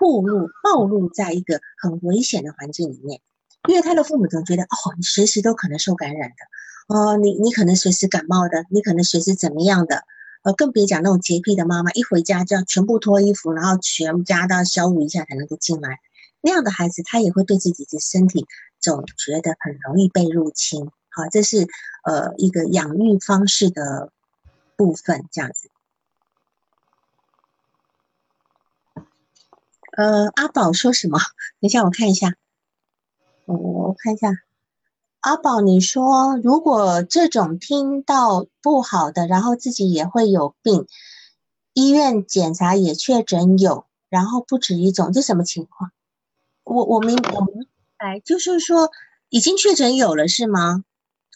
[0.00, 3.20] 暴露暴露在一个很危险的环境里面，
[3.68, 6.36] 因为他的父母总觉得哦，你随时都可能受感染的，
[6.92, 10.04] 哦，你你可能随时感冒的，你可能随时怎么样的，
[10.42, 16.00] 呃，更别讲那种洁癖的妈妈，一回家就要全部脱衣服，然后全家都要消毒一下才能够进来，
[16.42, 18.46] 那样的孩子他也会对自己的身体
[18.78, 20.90] 总觉得很容易被入侵。
[21.08, 21.66] 好，这是
[22.04, 24.12] 呃一个养育方式的
[24.76, 25.70] 部分，这样子。
[29.96, 31.18] 呃，阿宝说什么？
[31.18, 31.26] 等
[31.60, 32.34] 一下，我看一下。
[33.46, 34.28] 我我看一下，
[35.22, 40.86] 阿宝，你说如果这种听到不好的，然后自己也会有病，
[41.74, 45.92] 医院检查也确诊有，然后不止一种，这什么情况？
[46.64, 48.90] 我我明我明白，就是说
[49.28, 50.82] 已经确诊有了是吗？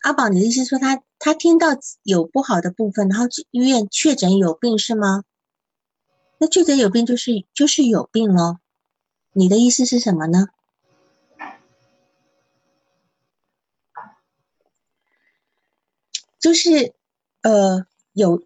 [0.02, 1.68] 阿宝，你的意思说他他听到
[2.02, 5.22] 有不好的部分，然后医院确诊有病是吗？
[6.38, 8.56] 那确诊有病就是就是有病喽，
[9.32, 10.48] 你的意思是什么呢？
[16.46, 16.94] 就是
[17.42, 18.44] 呃有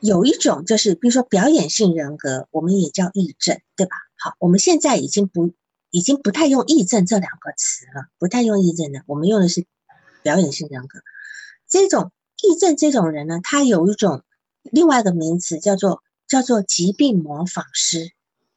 [0.00, 3.94] 有一种就是比如说表演性人格，我们也叫癔症，对吧？
[4.16, 5.52] 好，我们现在已经不
[5.90, 9.66] 已经不太用癔症这两个词了，不太用癔症的，我们用的是
[10.22, 11.00] 表演性人格。
[11.68, 14.22] 这种癔症这种人呢，他有一种
[14.62, 18.12] 另外一个名词叫做叫做疾病模仿师，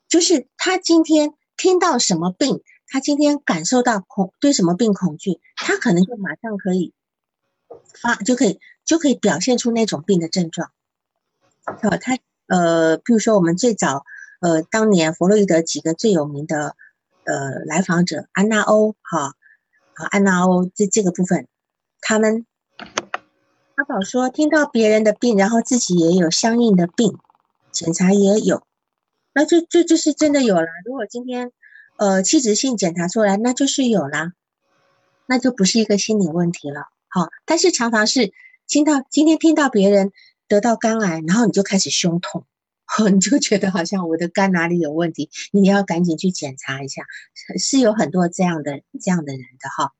[0.08, 2.62] 就是他今天听到什么病。
[2.88, 6.93] 他今天感受到恐对什么病恐惧，他可能就马上可以
[7.99, 10.71] 发就可以就可以表现出那种病的症状。
[11.65, 12.17] 好，他
[12.48, 14.06] 呃，比如说我们最早
[14.39, 16.76] 呃，当年弗洛伊德几个最有名的
[17.26, 19.34] 呃来访者安娜欧哈
[19.95, 21.48] 啊安娜欧这这个部分，
[22.00, 22.45] 他们
[23.76, 27.17] 阿宝说听到别人的病，然后自己也有相应的病，
[27.71, 28.63] 检查也有，
[29.34, 30.67] 那就就就是真的有了。
[30.86, 31.52] 如果今天。
[31.98, 34.34] 呃，器质性检查出来，那就是有啦，
[35.28, 36.89] 那就不是一个心理问题了。
[37.08, 38.34] 好，但是常常是
[38.67, 40.12] 听到今天听到别人
[40.47, 42.45] 得到肝癌，然后你就开始胸痛，
[43.13, 47.04] 你就觉得好像我的肝哪里有问题，你要赶紧去检查一下，
[47.60, 49.93] 是有很多这样的这样的人的哈。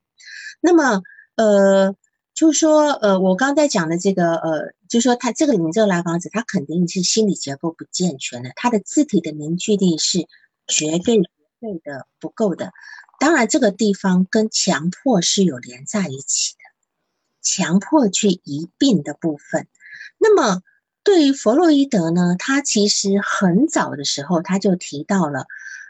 [0.62, 1.02] 那么，
[1.36, 1.96] 呃，
[2.34, 10.28] 就说，呃，我刚才讲的这个，呃，就说他这个你这个来访者，他肯定是心理结构不健全的，他的字体的凝聚力是
[10.68, 11.18] 绝对。
[11.62, 12.74] 对的，不够的。
[13.18, 16.60] 当然，这个地方跟强迫是有连在一起的，
[17.46, 19.68] 强迫去移病的部分。
[20.18, 20.64] 那么，
[21.04, 25.46] 对于弗洛伊德呢，他其实很早的时候他就提到了，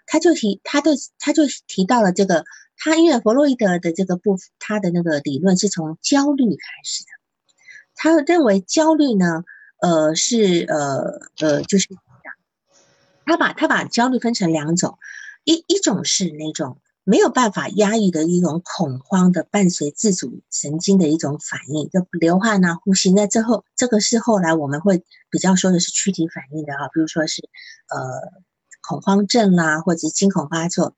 [0.05, 2.43] 他就提，他的他就提到了这个，
[2.77, 7.09] 他因为弗洛伊德的这个部，他的那个理论是从焦虑开始的。
[7.95, 9.45] 他认为焦虑呢，
[9.79, 11.87] 呃，是呃呃，就是
[13.25, 14.99] 他把他把焦虑分成两种。
[15.45, 23.11] 一一种是那种没有办法压抑的一种恐慌的，伴随自主神经的一种反应，就流汗呐、呼吸。
[23.11, 27.47] 那之后，这个是后来我们会比较说的是躯体反应的啊，比如说是
[27.89, 28.41] 呃
[28.81, 30.95] 恐慌症啦，或者惊恐发作。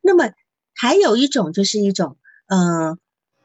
[0.00, 0.32] 那么
[0.74, 2.98] 还有一种就是一种嗯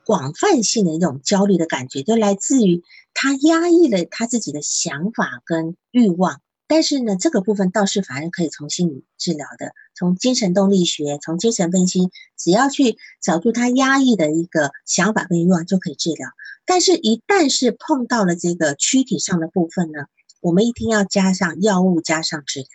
[0.06, 2.82] 广泛性的一种焦虑的感觉，就来自于
[3.14, 6.42] 他压抑了他自己的想法跟欲望。
[6.66, 16.30] 但是呢，这个部分倒是反而可以从心理治疗的，从精神动力学，从精神分析，只要去找出他压抑的一个想法跟欲望就可以治疗。
[16.66, 20.06] 但是，一旦是碰到了这个躯体上的部分呢，
[20.40, 22.70] 我们一定要加上药物，加上治疗，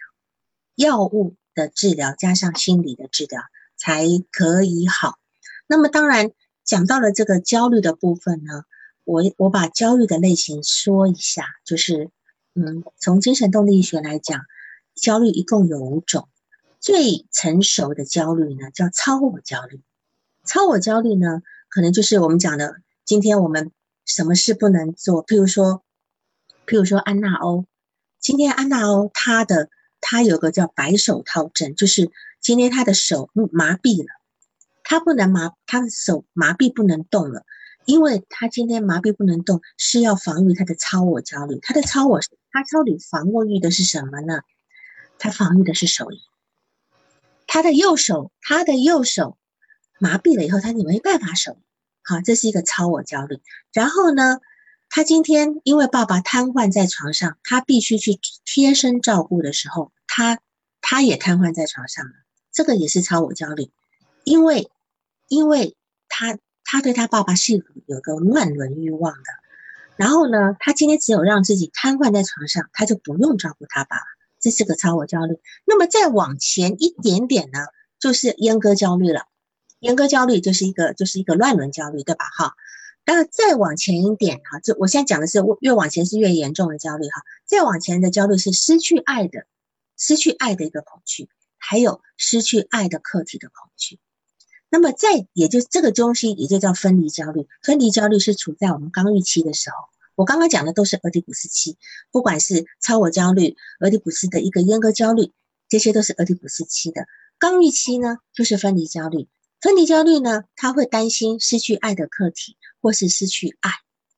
[0.75, 3.41] 药物的治疗加上心理的治疗
[3.79, 5.15] 才可以好。
[5.67, 6.31] 那么，当然
[6.63, 8.65] 讲到了这个焦虑的部分呢，
[9.05, 12.11] 我我把焦虑的类型说一下，就是。
[12.57, 14.43] 嗯，从精神动力学来讲，
[14.95, 16.29] 焦虑一共有五种。
[16.85, 19.81] 最成熟的焦虑呢，叫超我焦虑。
[20.45, 23.73] 超我焦虑呢，可能就是我们讲的，今天我们
[24.05, 25.25] 什么事不能做？
[25.25, 25.83] 譬如说，
[26.67, 27.65] 譬如说安娜欧，
[28.21, 29.71] 今天安娜欧她的
[30.03, 32.11] 她有个叫白手套症，就是
[32.43, 34.09] 今天她的手麻痹了，
[34.83, 37.47] 她不能麻，她的手麻痹不能动了。
[37.87, 41.59] 因为她今天麻痹不能动，是要防御她的超我焦虑。
[41.63, 42.21] 她的超我，
[42.53, 44.43] 她超你防御的是什么呢？
[45.19, 46.07] 她防御的是手。
[47.55, 49.39] 他的右手，他的右手
[50.01, 51.57] 麻痹了以后，他就没办法手。
[52.03, 53.41] 好，这是一个超我焦虑。
[53.73, 54.41] 然后呢，
[54.91, 60.41] 他今天因为爸爸瘫痪在床上，他必须去贴身照顾的时候，他
[60.81, 62.11] 他也瘫痪在床上了。
[62.51, 63.71] 这个也是超我焦虑，
[64.25, 64.69] 因为
[65.29, 65.77] 因为
[66.09, 66.37] 他。
[66.67, 69.31] 他对他爸爸是有个乱伦欲望的，
[69.97, 74.03] 然后呢，他今天只有让自己瘫痪在床上，他就不用照顾他爸爸，
[74.45, 75.39] 这是个超我焦虑。
[75.65, 77.61] 那么再往前一点点呢，
[77.99, 79.23] 就是阉割焦虑了。
[79.81, 82.27] 阉割焦虑就是一个就是一个乱伦焦虑，对吧？
[82.27, 82.53] 哈，
[83.07, 87.23] 那再往前一点哈，这我现在讲的是越往前是越严重的焦虑哈。
[87.47, 89.47] 再往前的焦虑是失去爱的，
[89.97, 93.99] 失去爱的一个恐惧，还有失去爱的客体的恐惧。
[94.69, 97.49] 那么，在也就这个中心，也就叫分离焦虑。
[97.63, 99.94] 分离焦虑是处在我们刚预期的时候。
[100.15, 101.77] 我刚刚讲的都是俄狄浦斯期，
[102.11, 105.33] 不管是超我焦虑、俄狄浦斯的一个阉割焦虑，
[105.69, 107.07] 这些都是俄狄浦斯期的。
[107.39, 109.29] 刚预期呢，就是分离焦虑。
[109.61, 113.71] 分离焦虑呢，他会担心失去爱的客体，或是失去爱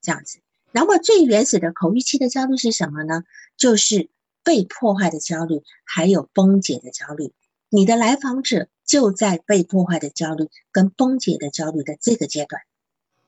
[0.02, 0.40] 这样子。
[0.72, 3.24] 那么最原始的口欲期的焦虑是什么呢？
[3.56, 4.08] 就是
[4.42, 7.32] 被破坏的焦虑，还有崩解的焦虑。
[7.68, 8.68] 你的来访者。
[8.86, 12.62] 就在被破坏的焦虑跟崩解的焦虑的这个阶段，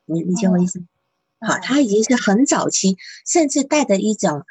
[0.05, 0.87] 你理解我意思吗？
[1.41, 4.45] 好，他已经是很早期，甚至带着一种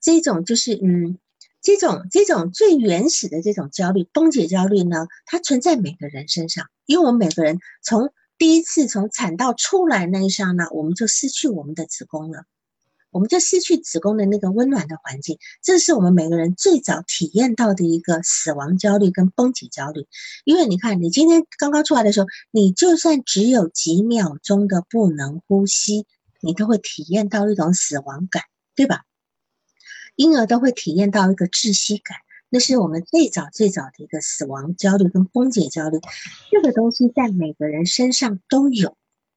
[0.00, 1.18] 这种就是嗯，
[1.62, 12.44] 这种这种最原始的这种焦虑，崩解焦虑呢，它存在每个人身上，因为我们每个人从第一次从产道出来那一刹那，我们就失去我们的子宫了，
[13.10, 15.38] 我们就失去子宫的那个温暖的环境。
[15.62, 20.06] 这是我们每个人最早体验到的一个死亡焦虑跟崩解焦虑。
[20.44, 26.04] 因为你看，你今天刚刚出来的时候，你就算只有几秒钟的不能呼吸，
[26.44, 28.42] 你都会体验到一种死亡感，
[28.76, 29.02] 对吧？
[30.16, 32.18] 婴儿都会体验到一个窒息感，
[32.48, 35.98] 那是我们最早最早的一个死亡焦虑跟崩解焦虑。
[36.52, 38.96] 这个东西在每个人身上都有，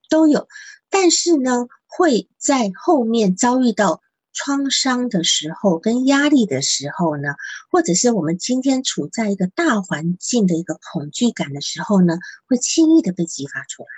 [0.09, 0.47] 都有。
[0.89, 4.01] 但是呢，会在后面遭遇到
[4.33, 7.29] 创伤的时候，跟压力的时候呢，
[7.71, 13.89] 或者是我们今天处在一个大环境的一个恐惧感的时候呢，会轻易的被激发出来。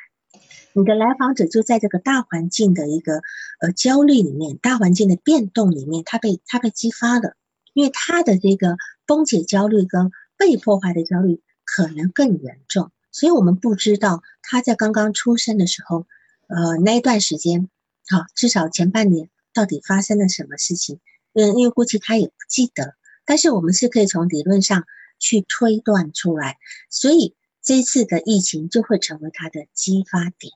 [0.73, 3.21] 你的来访者就在这个大环境的一个
[3.59, 7.35] 呃焦虑里面，大环境的变动里面，他被他被激发了，
[7.73, 16.05] 因为他的这个崩解焦虑跟被破坏的焦虑可能更严重，所以我们不知道他在刚刚出生的时候，
[16.47, 17.69] 呃那一段时间，
[18.07, 20.99] 好至少前半年到底发生了什么事情，
[21.33, 24.85] 嗯，因为估计他也不记得，但是我们是可以从理论上
[25.17, 26.57] 去推断出来，
[26.89, 30.53] 所以这次的疫情就会成为他的激发点。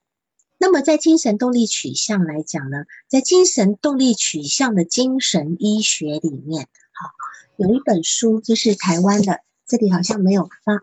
[0.57, 7.09] 那么，在精神动力取向来讲呢，在精神动力取向的精神医学里面，好，
[7.57, 10.81] 有一本书就是台湾的，这里好像没有发，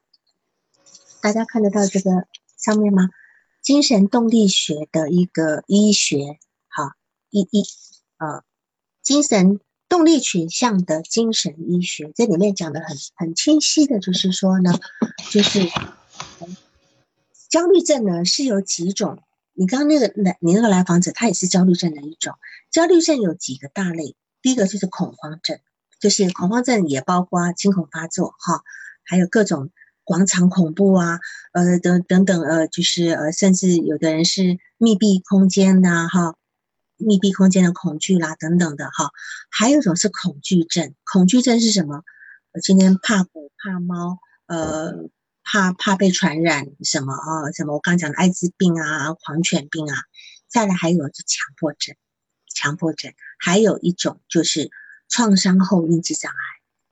[1.23, 2.27] 大家看得到这个
[2.59, 3.09] 上面吗？
[3.62, 6.93] 精神动力学的一个医学，好，
[7.31, 7.64] 一一
[8.18, 8.43] 呃，
[9.03, 14.79] 精神动力取向的精神医学，这里面讲的很很清晰的，就是说呢，
[15.31, 15.61] 就是
[17.49, 19.23] 焦虑症呢是有几种。
[19.53, 22.35] 你刚刚那个来，你那个来访者，他也是焦虑症的一种。
[22.71, 25.59] 焦虑症有几个大类，第一个就是恐慌症，
[25.99, 28.62] 就是恐慌症也包括惊恐发作，哈，
[29.05, 29.71] 还有各种
[30.05, 31.18] 广场恐怖啊，
[31.53, 36.37] 呃，等等等，呃，就是呃，甚至有的人是密闭空间呐，哈，
[36.97, 39.11] 密闭空间的恐惧啦，等等的，哈。
[39.51, 42.05] 还有一种是恐惧症，恐惧症是什么？
[42.62, 45.11] 今天怕狗怕猫，呃。
[45.43, 47.53] 怕怕被传染什么啊？
[47.53, 49.97] 什么我刚讲的艾滋病啊、狂犬病啊，
[50.49, 51.97] 再来还有就强迫症，
[52.55, 54.70] 强迫症，还有一种就是
[55.09, 56.36] 创伤后应激障碍，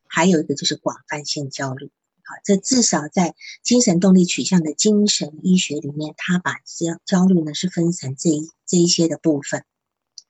[0.09, 1.93] 还有一个就是广泛性焦虑。
[2.25, 9.65] 好，这至少在精神动力取向的精神医学里面，他把焦焦虑呢是分成这一这一些的部分。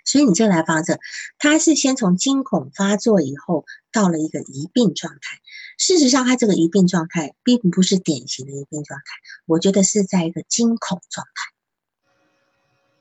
[0.05, 0.99] 所以你这来访者，
[1.39, 5.41] 他是先从惊恐发作以后，到了一个疑病状态。
[5.79, 9.05] 事实上，他这个疑病状态并不是典型的疑病状态，
[9.47, 11.55] 我觉得是在一个惊恐状态。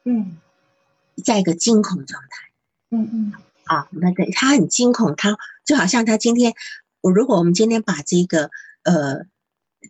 [0.05, 0.38] 嗯，
[1.25, 2.51] 在一个惊恐状态。
[2.91, 3.34] 嗯嗯。
[3.65, 6.53] 啊，那个他很惊恐，他就好像他今天，
[7.01, 8.49] 我如果我们今天把这个
[8.84, 9.25] 呃，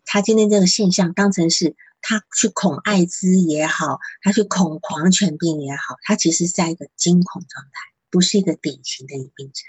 [0.04, 1.76] 他今天这个现象当成是。
[2.00, 7.70] 他去恐艾滋也好，他去恐狂犬病也好，他其实在一个惊恐状态，
[8.08, 9.66] 不是一个典型的疑病症。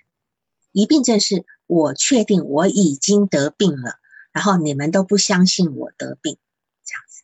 [0.72, 3.95] 疑病症是我确定我已经得病了，
[4.32, 6.38] 然后你们都不相信我得病，
[6.86, 7.24] 这样子，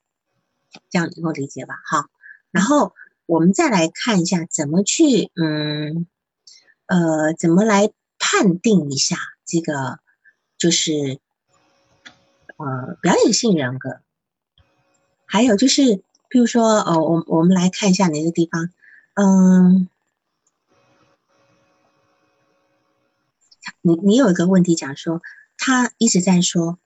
[0.89, 1.75] 这样能够理解吧？
[1.85, 2.05] 好，
[2.51, 2.93] 然后
[3.25, 6.07] 我们再来看一下怎么去，嗯，
[6.87, 9.99] 呃，怎么来判定一下这个，
[10.57, 11.19] 就是
[12.57, 13.99] 呃，表演性人格。
[15.25, 15.81] 还有就是，
[16.29, 18.69] 譬如说，呃，我我们来看一下哪个地方，
[19.15, 19.89] 嗯，
[23.82, 25.22] 你你有一个问题讲说，
[25.57, 26.80] 他一直在说，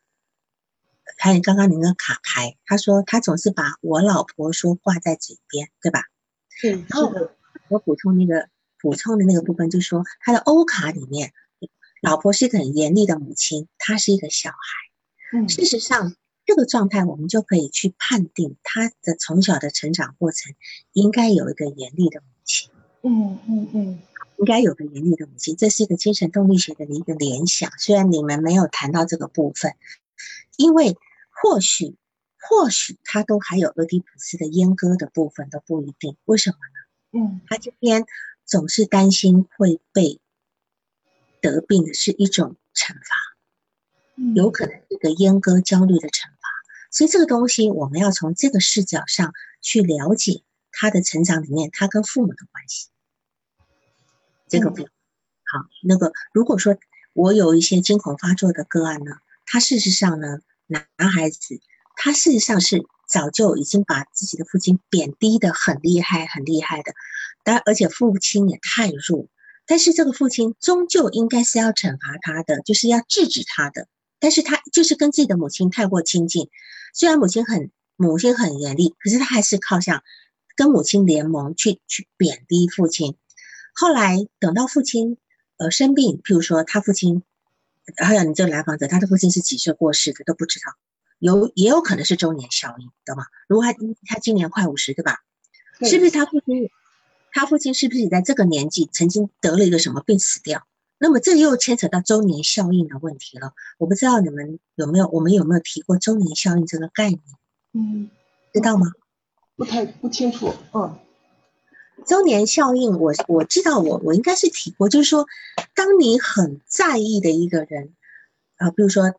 [1.17, 6.03] 还有刚刚你那个卡牌，他说他总是把我老婆说挂在嘴边，对吧？
[6.49, 6.71] 是。
[6.71, 7.13] 然后
[7.67, 8.49] 我补充那个
[8.79, 11.33] 补充的那个部分，就是说他的欧卡里面，
[12.01, 15.37] 老婆是一个很严厉的母亲，他是一个小孩。
[15.37, 15.49] 嗯。
[15.49, 16.15] 事实上。
[16.45, 20.55] 这个状态，我们就可以去判定他的从小的成长过程，
[20.93, 22.71] 应该有一个严厉的母亲。
[23.03, 23.99] 嗯嗯嗯，
[24.39, 27.71] 应该有个严厉的母亲，这是一个精神动力学的一个联想。
[27.77, 29.75] 虽然你们没有谈到这个部分，
[30.55, 30.97] 因为
[31.29, 31.97] 或许
[32.39, 36.15] 或许他都还有俄狄浦斯的阉割的部分都不一定。
[36.23, 37.25] 为什么呢？
[37.25, 38.05] 嗯，他这边
[38.45, 40.21] 总是担心会被
[41.41, 43.29] 得病的是一种惩罚。
[44.35, 46.49] 有可能是一个阉割焦虑的惩罚，
[46.91, 52.87] 所以这个东西我们要从这个视角上去了解他的成长里面，他跟父母的关系。
[54.49, 54.89] 这个不好。
[55.83, 56.75] 那个如果说
[57.13, 59.11] 我有一些惊恐发作的个案呢，
[59.45, 61.59] 他事实上呢，男孩子
[61.95, 66.93] 他事实上是早就已经把自己的父亲贬低的很厉害很厉害的，
[67.43, 69.27] 但而且父亲也太弱，
[69.65, 73.87] 但是这个父亲终究应该是要惩罚他的，就是要制止他的。
[74.19, 76.49] 但是他就是跟自己的母亲太过亲近，
[76.93, 80.03] 虽然母亲很母亲很严厉，可是他还是靠向
[80.55, 83.15] 跟母亲联盟去去贬低父亲。
[83.73, 85.17] 后来等到父亲
[85.57, 87.23] 呃生病，譬如说他父亲，
[87.97, 90.73] 还有你这个来访者，他的父亲是几岁过世的都不知道，
[91.19, 93.25] 有也有可能是周年效应，懂吗？
[93.47, 93.73] 如果他
[94.05, 95.19] 他今年快五十，对吧？
[95.81, 96.69] 是不是他父亲？
[97.31, 100.65] 他父亲是不是也在这个年纪曾经得了一个什么病死掉？
[100.97, 103.53] 那么这又牵扯到周年效应的问题了。
[103.77, 107.21] 我不知道你们有没有，我们有没有提过周年效应这个概念？
[107.73, 108.09] 嗯，
[108.51, 108.87] 知道吗？
[109.55, 110.53] 不太不清楚。
[110.73, 110.99] 嗯，
[112.05, 115.27] 周年效应，我我知道，我我应该是提过，就是说，
[115.75, 117.93] 当你很在意的一个人
[118.57, 119.13] 啊，比如说，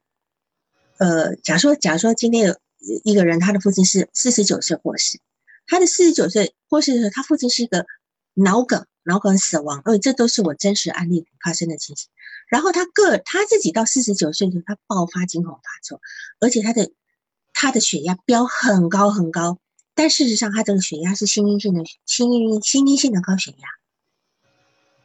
[0.99, 2.57] 呃，假如说，假如说今天有
[3.05, 5.19] 一个人，他的父亲是四十九岁过世，
[5.67, 7.87] 他的四十九岁过世的时候，他父亲是一个
[8.35, 8.87] 脑梗。
[9.03, 12.11] 脑梗死亡，而这都是我真实案例发生的情形。
[12.49, 16.03] 然后他个他自己到四十九岁的时候，他爆发惊恐发作，
[16.39, 16.93] 而且他的
[17.55, 19.59] 他的血压飙很高很高。
[20.01, 23.69] 但事实上，他这个血压是心因性的心因心因性的高血压。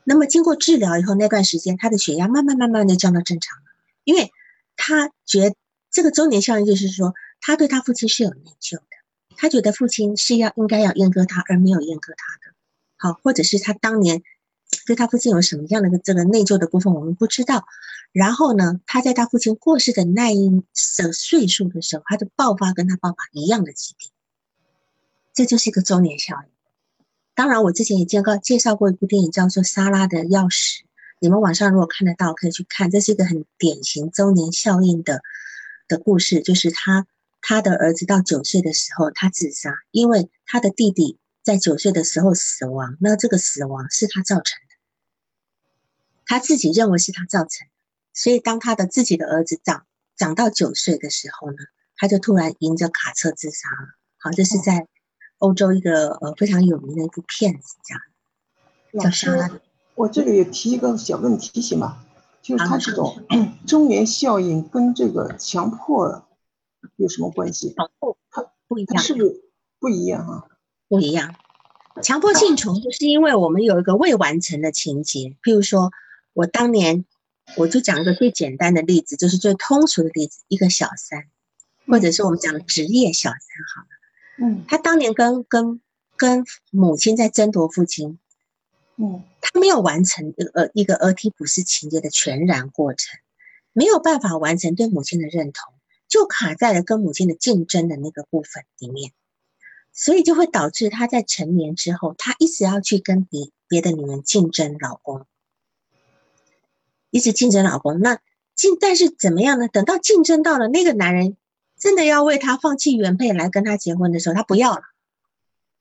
[0.05, 3.65] 那么经过治疗以后，那段时间他的血压慢慢慢慢的降到正常了，
[4.05, 4.31] 因为
[4.77, 5.53] 他觉
[5.91, 8.85] 这个周年效应就是说，他对他父亲是有内疚的，
[9.35, 12.55] 他觉得父亲是要应该要阉割他，而没有阉割他的。
[12.95, 14.23] 好，或者是他当年
[14.85, 17.65] 对他父亲有什么样的这个内疚的部分，我们不知道。
[18.13, 20.63] 然后呢，他在他父亲过世的那一
[20.95, 24.09] 的岁数的时候，他就爆发跟他爸爸一样的疾病，
[25.35, 26.49] 这就是一个周年效应。
[27.35, 30.79] 当然，我之前也介绍介绍过一部电影，叫做《莎拉的钥匙》，
[31.19, 32.89] 你们网上如果看得到，可以去看。
[32.89, 35.21] 这是一个很典型周年效应的
[35.87, 37.05] 的故事，就是他
[37.41, 41.19] 他的儿子到九岁的时候，他自杀，因为他的弟弟。
[41.45, 44.75] 在九岁的时候死亡，那这个死亡是他造成的，
[46.25, 47.73] 他自己认为是他造成的，
[48.15, 49.85] 所以当他的自己的儿子长
[50.17, 51.57] 长到九岁的时候呢，
[51.97, 53.93] 他就突然迎着卡车自杀了。
[54.17, 54.87] 好，这是在
[55.39, 59.59] 欧洲一个呃非常有名的一部片子，这样叫莎拉。
[59.95, 62.01] 我这里提一个小问题行吗？
[62.41, 63.23] 就是他这种
[63.65, 66.27] 中年效应跟这个强迫
[66.97, 67.73] 有什么关系？
[67.75, 69.43] 强迫它不一样，是不是
[69.79, 70.45] 不一样啊？
[70.87, 71.33] 不一样，
[72.03, 75.35] 强迫性重就是因为我们有一个未完成的情节。
[75.41, 75.91] 譬如说，
[76.33, 77.05] 我当年
[77.57, 81.25] 我就讲一个最简单的例子，就是最通俗的例子，一个小三，
[81.87, 83.39] 或者是我们讲的职业小三，
[83.75, 83.87] 好了，
[84.37, 85.81] 嗯，他当年跟跟
[86.17, 88.19] 跟母亲在争夺父亲，
[88.97, 93.19] 嗯，他没有完成呃一个儿提普斯情节的全然过程，
[93.73, 95.73] 没有办法完成对母亲的认同，
[96.07, 99.11] 就卡在了跟母亲的竞争的那个部分里面。
[99.97, 105.25] 所以就会导致他在成年之后，他一直要去跟别别的女人竞争老公，
[107.11, 108.01] 一直竞争老公。
[108.01, 108.19] 那
[108.55, 109.69] 竞但是怎么样呢？
[109.69, 111.37] 等到竞争到了那个男人
[111.85, 114.81] 真的要为他放弃原配来跟他结婚的时候，他不要了，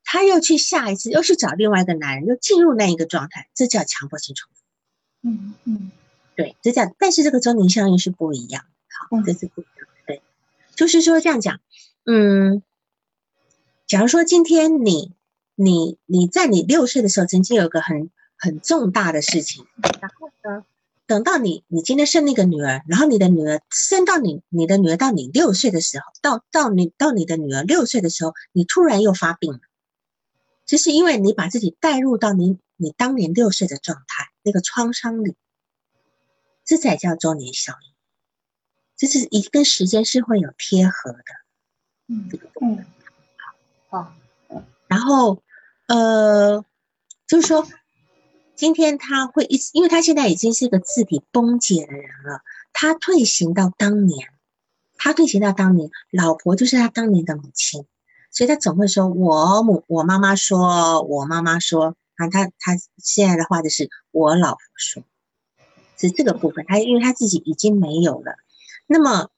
[0.05, 4.61] 他又去下一次又去找另外一个男人，又进入那一个状态，这叫强迫性重复。
[5.23, 5.91] 嗯嗯，
[6.37, 8.67] 对，这叫但是这个周年效应是不一样。
[9.09, 9.89] 好，这是不一样。
[10.07, 10.21] 对，
[10.77, 11.59] 就是说这样讲，
[12.05, 12.63] 嗯。
[13.87, 15.13] 假如说今天你
[15.55, 19.67] 你你在你六岁的时候曾经有个很很重大的事情，
[20.01, 20.65] 然后呢，
[21.07, 29.61] 等到你你今天生那个女儿，然后你的女儿生到你你的女儿到你六岁的时候，到到你到你的女儿六岁的时候，你突然又发病了，
[30.65, 35.37] 这是因为你把自己带入到你你当年六岁的状态那个创伤里，
[36.65, 37.93] 这才叫周年效应，
[38.97, 41.19] 这是一跟时间是会有贴合的，
[42.09, 42.31] 嗯
[42.61, 42.85] 嗯。
[43.89, 44.13] 好
[44.89, 45.41] 然后，
[45.87, 46.65] 呃，
[47.29, 47.65] 就是说，
[48.55, 52.43] 今天他会一直，因为他现在已经是一个自体崩解的人了。
[52.73, 54.29] 他退行到当年，
[54.97, 57.85] 他退行到当年，老婆就是他当年的母亲，
[58.31, 65.03] 所以他总会说：“我母，我妈妈说，我妈妈说。”啊，他他现在的话就是我老婆说，
[65.99, 66.65] 是这个部分。
[66.69, 68.37] 他因为他自己已经没有了，
[68.87, 69.31] 那么，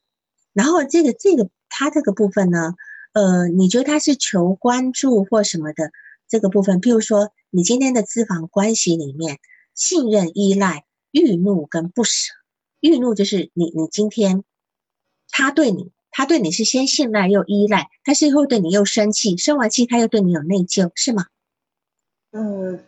[0.53, 2.75] 然后这个这个他这个部分呢？
[3.13, 5.91] 呃，你觉得他是求关注或什么的
[6.27, 6.79] 这个部分？
[6.79, 9.39] 譬如说，你今天的资访关系里面，
[9.73, 12.31] 信任、依赖、欲怒跟不舍。
[12.81, 14.43] 欲怒就是你，你今天
[15.31, 21.25] 他对你，他对你是先信赖又依赖，但是会对你又生气，生完气他又对你有内疚，是吗？
[22.29, 22.83] 嗯，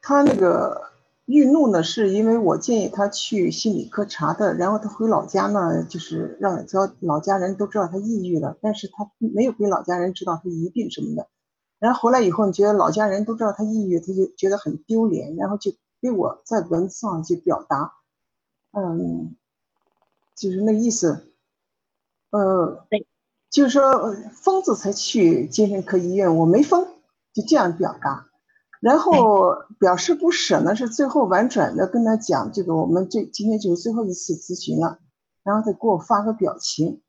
[0.00, 0.92] 他那个。
[1.26, 11.28] 郁怒呢，是因为我建议他去心理科查的，然后他回老家呢，就是让叫老家人都知道他抑郁了，但是他没有给老家人知道他疑病什么的。
[11.82, 17.94] 然后回来以后，你觉得老家人都知道他抑郁，他就觉得很丢脸，然后就给我在文字上去表达，
[18.70, 19.34] 嗯，
[20.36, 21.34] 就是那意思，
[22.30, 22.86] 呃，
[23.50, 26.86] 就是说疯子才去精神科医院，我没疯，
[27.32, 28.28] 就这样表达。
[28.78, 35.00] 然后表示不舍呢，是最后婉转的跟他讲，这个我们这今天就是最后一次咨询了，
[35.42, 37.02] 然后再给我发个表情，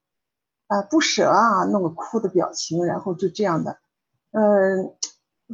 [0.66, 3.78] 啊不舍啊，弄个哭的表情，然后就这样的，
[4.34, 4.94] 嗯，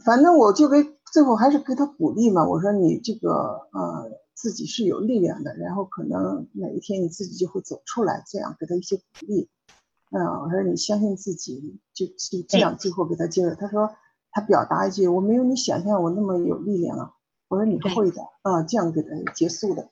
[0.03, 9.47] 反正我就给最后还是给他鼓励嘛，我说你这个呃自己是有力量的，然后可能哪一天你自己就会走出来，这样给他一些鼓励，
[10.11, 13.91] 嗯，我说你相信自己，就就这样，最后给他接着，他说。
[14.31, 17.13] 他表达一句：“我没有你想象我那么有力量啊！”
[17.49, 19.89] 我说：“你会的啊，这样给他结束的。”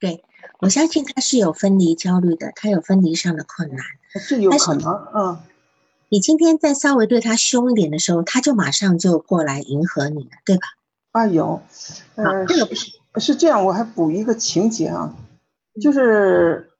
[0.00, 0.24] 对，
[0.58, 3.78] 我相信他是有分离焦虑的，他有分离上的困难，
[4.20, 4.92] 是有可能。
[5.14, 5.38] 嗯，
[6.08, 10.66] 你今天再稍微对他凶一点的时候，他就马上就过来迎合你了，对吧？
[11.12, 11.60] 啊，有。
[12.14, 15.14] 呃，这个不是是这样，我还补一个情节啊，
[15.80, 16.70] 就是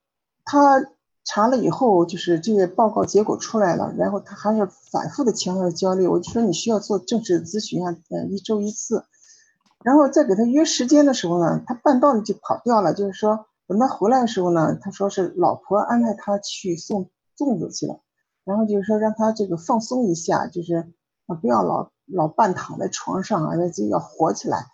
[0.45, 0.85] 他。
[1.29, 6.07] 查了以后，就是这个报告结果出来了，然后他还是反复的强调焦虑。
[6.07, 9.05] 我就说你需要做正式的咨询啊，呃，一周一次。
[9.83, 12.95] 然后再给他约时间的时候呢，他半道就跑掉了。
[12.95, 17.99] 就是说等他回来的时候呢，他说是老婆安排他去送粽子去了，
[18.47, 20.91] 然后就是说让他这个放松一下，就是
[21.27, 24.65] 啊不要老老半躺在床上啊，要要活起来。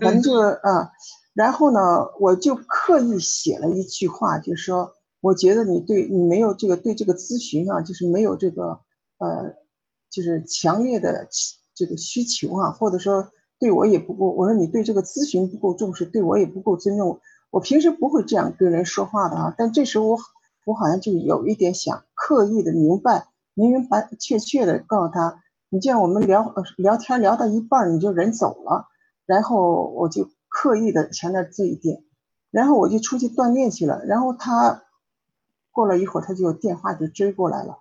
[0.00, 0.92] 反正就是啊，
[1.34, 1.80] 然后呢，
[2.20, 4.94] 我就刻意写了一句话，就是说。
[5.20, 8.78] 我觉得你对你没有这个对这个咨询啊，就是没有这个
[9.18, 9.52] 呃，
[10.08, 11.26] 就是强烈的
[11.74, 13.28] 这个需求啊，或者说
[13.58, 14.26] 对我也不够。
[14.26, 17.18] 我说你对这个咨询不够重视，对我也不够尊重。
[17.50, 20.16] 我平时不会这样跟人说话的啊，但这时候我
[20.68, 28.88] 我好像就有一点想刻意的明白明明白确确的告诉他，你这样我们聊聊天聊到一半你就人走了，
[29.24, 32.04] 然后我就刻意的强调这一点，
[32.50, 34.82] 然后我就出去锻炼去了，然后他。
[35.70, 37.78] 过了一会儿，他就电话就追过来了。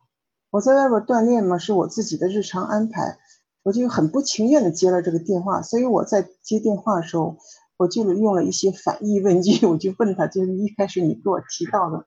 [0.52, 3.18] 我在外边锻炼嘛，是我自己的日常安排，
[3.64, 5.64] 我就很不情愿的接了这个电话。
[5.64, 7.38] 所以我在接电话的时候，
[7.76, 12.06] 我就用了一些反义问句，我就问他，就是一开始你给我提到的，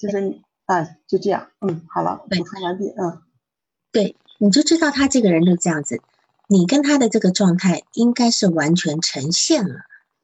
[0.00, 3.20] 就是你啊，就这样，嗯，好了，补充完毕，嗯，
[3.92, 6.00] 对，你就知道他这个人就这样子，
[6.48, 9.74] 你跟他的这个状态应该是完全呈现了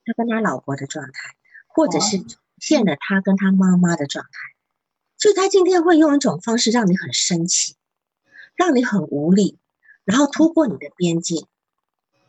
[0.06, 4.30] 他跟他老婆的状态，或者是呈现了他跟他妈妈的状态。
[5.18, 7.74] 就他今天会用一种方式让你很生气，
[8.54, 9.58] 让你很无力，
[10.04, 11.46] 然后突破你的边界。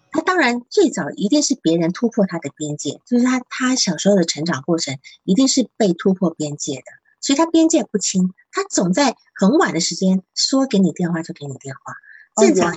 [0.09, 6.83] 他当然最早一定是别人突破他的边界，就是他他小时候的成长过程一定是被突破边界的，
[7.27, 8.33] 所以他边界不清。
[8.53, 11.93] 他总在很晚的时间说给你电话就给你电话，
[12.37, 12.73] 正常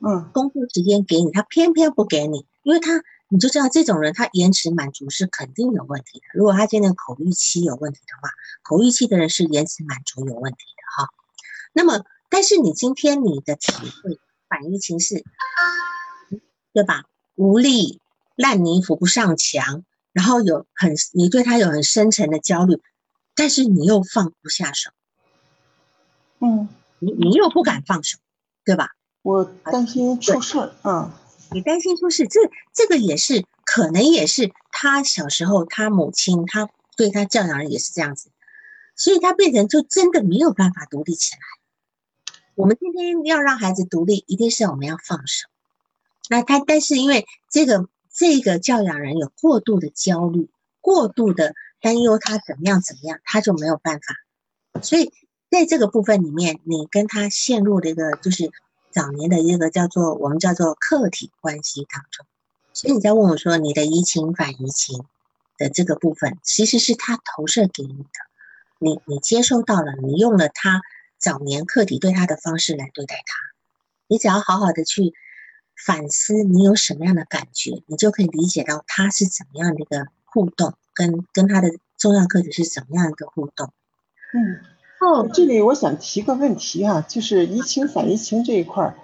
[0.00, 3.04] 嗯工作时间给你，他偏偏不给你，因为他。
[3.34, 6.24] 你就知道这种人，他延迟满足是肯定有问题的。
[6.34, 8.28] 如果他今天口欲期有问题的话，
[8.62, 11.08] 口欲期的人是延迟满足有问题的哈。
[11.72, 15.24] 那么，但是你今天你的体会反应情是，
[16.74, 17.04] 对吧？
[17.34, 18.02] 无力、
[18.36, 19.82] 烂泥扶不上墙，
[20.12, 22.82] 然后有很你对他有很深沉的焦虑，
[23.34, 24.90] 但是你又放不下手，
[26.40, 26.68] 嗯，
[26.98, 28.18] 你你又不敢放手，
[28.64, 28.90] 对吧？
[29.22, 31.10] 我担心出事儿，嗯。
[31.54, 32.40] 你担心出事，这
[32.72, 38.30] 这个也是可能也是他小时候他母亲他对他教养也是这样子，
[38.96, 41.40] 所以他变成就真的没有办法独立起来。
[42.54, 45.46] 我们今天要让孩子独立，一定是我们要放手。
[46.30, 50.48] 那他但是因为这个这个教养人有过度的焦虑，
[50.80, 54.80] 过度的担忧他怎么样怎么样，他就没有办法。
[54.80, 55.12] 所以
[55.50, 58.50] 在这个部分里面，你跟他陷入了一个就是。
[58.94, 62.26] 早年的一个叫做我们叫做客体关系当中，
[62.74, 65.06] 所以你在问我说你的移情反移情
[65.56, 68.08] 的这个部分，其实是他投射给你的，
[68.78, 70.82] 你你接收到了，你用了他
[71.16, 73.38] 早年客体对他的方式来对待他，
[74.08, 75.14] 你只要好好的去
[75.74, 81.68] 反思你有什么样的感觉，你就可以理解到他是怎么样的一个互动，跟跟他的
[81.98, 83.66] 重要客体是怎么样一个互动，
[84.34, 84.72] 嗯。
[85.02, 88.96] 哦，这里我想提个问题哈，就是移情反移情这一块儿，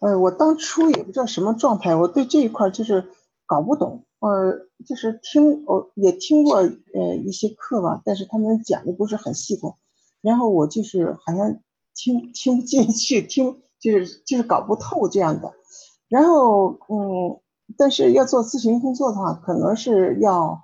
[0.00, 3.06] 呃，我当初也不知道什么状态，我对这一块就是
[3.46, 9.78] 搞不懂，呃，就是听我也听过呃一些课吧，但是他们讲的不是很系统，
[10.20, 11.58] 然后我就是好像
[11.94, 15.54] 听听不进去，听就是就是搞不透这样的，
[16.10, 17.40] 然后嗯，
[17.78, 20.60] 但是要做咨询工作的话，可能是要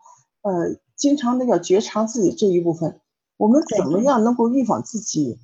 [0.47, 3.01] 呃经常的要觉察自己这一部分。
[3.37, 5.39] 我们怎么样能够预防自己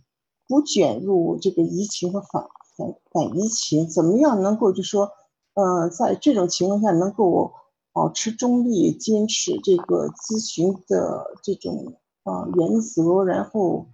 [0.46, 2.46] 不卷入这个移情和反
[2.76, 3.88] 反反移情？
[3.88, 5.10] 怎么样能够就说，
[5.54, 7.52] 呃，在这种情况下能够
[7.92, 13.88] 保持中立，坚持这个咨询的这种啊原则，然后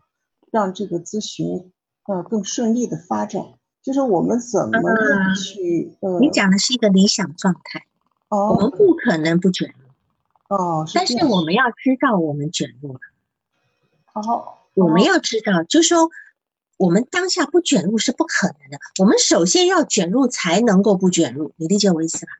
[0.52, 1.72] 让这个咨询
[2.06, 3.42] 呃更顺利的发展？
[3.82, 7.86] 就是我们怎么样去呃，你讲的是一个理想状态，
[8.28, 9.87] 哦，我们不可能不卷入，
[10.48, 13.00] 哦，但是我们要知道我们卷入了，
[14.14, 16.10] 哦，我们要知道，就是说
[16.78, 22.32] 我们当下不卷入是不可能的，我们首先要卷入才能够不卷入，你理解我意思吧？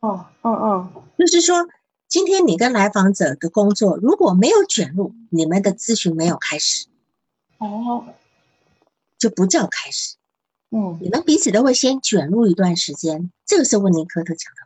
[0.00, 1.66] 哦，嗯嗯，就是说，
[2.08, 6.86] 今天你跟来访者的工作如果没有卷入，你们的咨询没有开始，
[7.58, 8.04] 哦，
[9.16, 10.16] 就不叫开始。
[10.70, 14.60] 嗯，你们彼此都会先卷入一段时间，这个是温尼科特讲的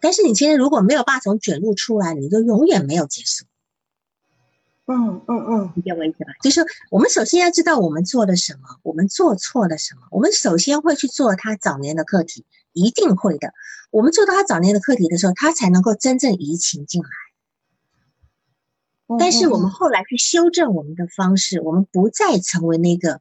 [0.00, 3.44] 但是你今天如果没有办法从卷入出来，你就永远没有结束。
[4.86, 6.32] 嗯嗯嗯，理解我意思吧？
[6.42, 10.00] 就是我们首先要知道我们做了什么，我们做错了什么。
[10.10, 13.52] 我们首先会去做他早年的课题，一定会的。
[13.92, 17.08] 我们做到他早年的课题的时候，他才能够真正移情进来。
[19.18, 23.20] 但是我们后来去修正我们的方式，我们不再成为那个不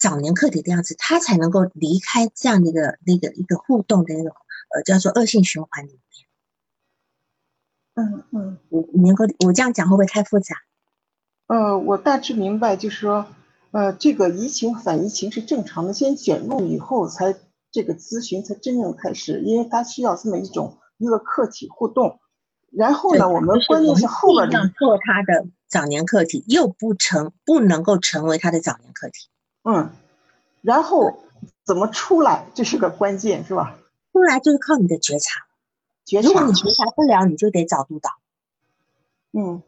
[0.00, 4.32] 早年课题的样子，他才能够离开这样的一个那个一个互动的那种
[4.74, 6.00] 呃叫做恶性循环里面。
[7.94, 10.56] 嗯嗯，我你能够我这样讲会不会太复杂？
[11.48, 13.26] 呃，我大致明白，就是说，
[13.72, 17.34] 呃，这个移情反移情是正常的，先卷入以后才
[17.70, 22.20] 这个咨询才真正开始，因为他需要这么一种一个客体互动。
[22.72, 29.28] 然后呢，我们关键是后边的做他的早年课题，又不成不能够成为他的早年课题。
[29.62, 29.90] 嗯，
[30.62, 31.18] 然后
[31.64, 33.76] 怎么出来，这是个关键，是吧？
[34.12, 35.46] 出来就是靠你的觉察。
[36.04, 36.28] 觉察。
[36.28, 38.10] 如果你觉察不了，你就得找督导。
[39.32, 39.62] 嗯，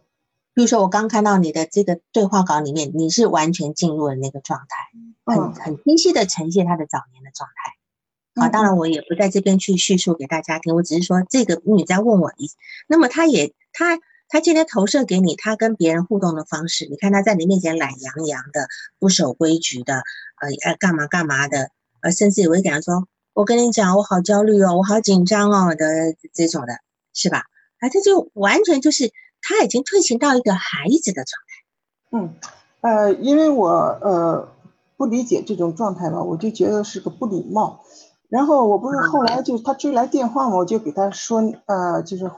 [0.55, 4.90] 比如说我刚看到你的这个对话稿里面，你是完全进入了那个状态，
[5.24, 8.43] 很很清晰的呈现他的早年的状态。
[8.43, 12.51] 啊，当然我也不在这边去叙述给大家听，我只是说这个你在问我一，
[12.88, 14.01] 那么他也他
[14.33, 18.66] 他今天投射给你他跟别人互动的方式，你看他在你面前懒洋洋的，
[18.99, 19.97] 不守规矩的，
[20.41, 21.68] 呃呃干嘛干嘛的，
[22.01, 26.78] 呃甚至也会讲说，我跟你讲我好焦虑哦，我好紧张哦的这种的，
[27.12, 27.43] 是吧？
[27.80, 29.12] 啊，这就完全就是
[29.43, 32.16] 他已经退行到一个孩子的状态。
[32.16, 32.35] 嗯，
[32.80, 34.49] 呃，因为我呃
[34.97, 37.85] 不理解这种状态吧，我就觉得是个不礼貌。
[38.30, 42.30] 然后我不是后来就他追来电话嘛，我就给他说，呃，就是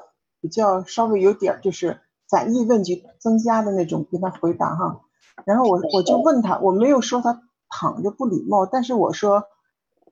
[0.45, 5.01] 比较稍微有点就是反义问句增加的那种给他回答哈。
[5.47, 7.41] 然后我我就问他，我没有说他
[7.71, 9.45] 躺着不礼貌，但是我说，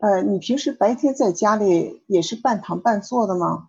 [0.00, 3.68] 呃，你平时白天在家里也是半躺半坐的吗？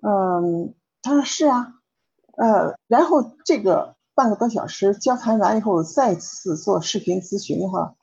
[0.00, 1.74] 嗯，他说是啊，
[2.36, 7.96] 呃，然后这个半个多小时交谈完以后，再次做视频咨询的话，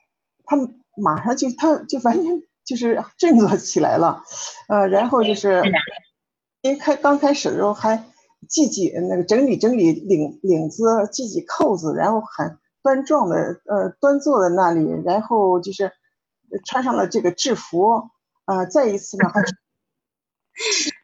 [0.44, 0.58] 他
[0.98, 2.42] 马上就他就完全。
[2.64, 4.22] 就是振作起来了，
[4.68, 5.60] 呃，然后就是，
[6.62, 8.04] 因为开刚开始的时候还
[8.48, 15.92] 系系那个整理整理领领子，系系扣子，然后很端庄的呃端坐在那里，然后就是
[16.64, 18.10] 穿上了这个制服，
[18.46, 19.54] 呃，再一次呢还是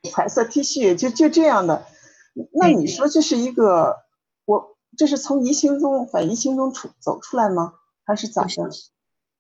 [0.11, 1.85] 彩色 T 恤，就就这样的。
[2.53, 3.97] 那你说这是一个
[4.45, 7.75] 我这是从移情中反移情中出走出来吗？
[8.05, 8.71] 还是咋的？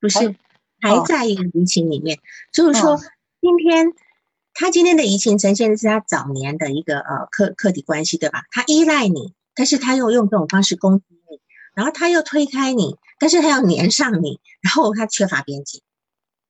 [0.00, 0.36] 不是。
[0.80, 2.20] 还在一个疫情里面，
[2.52, 2.96] 就是说，
[3.40, 3.92] 今天
[4.60, 8.42] 他今天的移情呈现的是他早年的一个呃客客体关系，对吧？
[8.50, 11.40] 他依赖你，但是他又用这种方式攻击你，
[11.74, 15.78] 然后他又推开你，但是他要粘上你，然后他缺乏边界，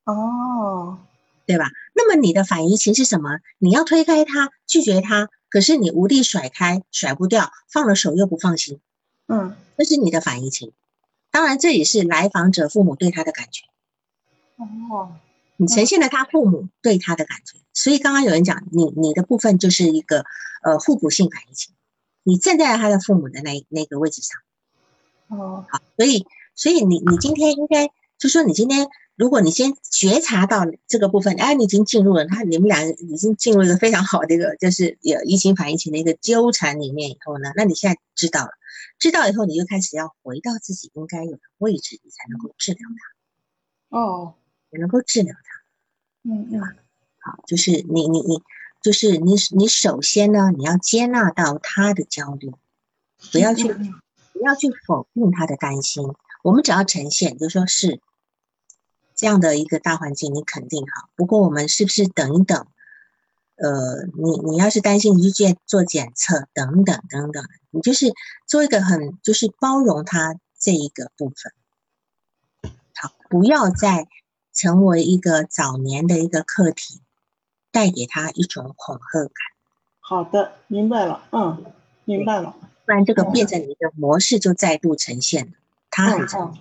[0.05, 1.01] 哦，
[1.45, 1.67] 对吧？
[1.95, 3.41] 那么你的反移情是什么？
[3.59, 8.81] 你要推开他，拒绝他，可是你无力甩开，甩不掉，放了手又不放心，
[9.27, 10.73] 嗯，这是你的反移情。
[11.31, 13.65] 当然，这也是来访者父母对他的感觉。
[14.57, 15.13] 哦，
[15.61, 20.25] 你呈现了他父母对他的感觉，所以刚刚有人讲你你的部分就是一个
[20.63, 21.75] 呃互补性反应情，
[22.23, 24.41] 你站在了他的父母的那那个位置上，
[25.37, 38.51] 哦，好，所以所以你你今天应该就说你今天如果你先觉察到这个部分，哎，你已经进入了他你们俩已经进入一个非常好的一个就是有移情反应情的一个纠缠里面以后呢，那你现在知道了，
[39.01, 42.81] 知道以后你就开始要回到自己应该有的位置，你才能够治疗
[43.91, 44.35] 它，哦。
[44.71, 46.61] 也能够治疗它，嗯嗯，
[47.21, 48.43] 好，就是你你你，
[48.83, 52.53] 就是你你首先呢，你要接纳到他的焦虑，
[53.33, 56.15] 不要去不要去否定他的担心。
[56.43, 58.01] 我们只要呈现，就说是
[59.15, 61.09] 这样的一个大环境，你肯定好。
[61.17, 62.67] 不过我们是不是等一等？
[63.57, 68.13] 呃，你你要是担心，你就去做做检测，等等等等，你就是
[68.47, 71.53] 做一个很就是包容他这一个部分。
[72.95, 74.07] 好，不要再。
[74.59, 77.01] 成为一个早年的一个课题，
[77.71, 79.33] 带给他一种恐吓感。
[80.01, 81.65] 好的，明白了，嗯，
[82.05, 82.57] 明白了。
[82.85, 85.53] 不然这个变成你的模式就再度呈现了。
[85.91, 86.59] 他很常，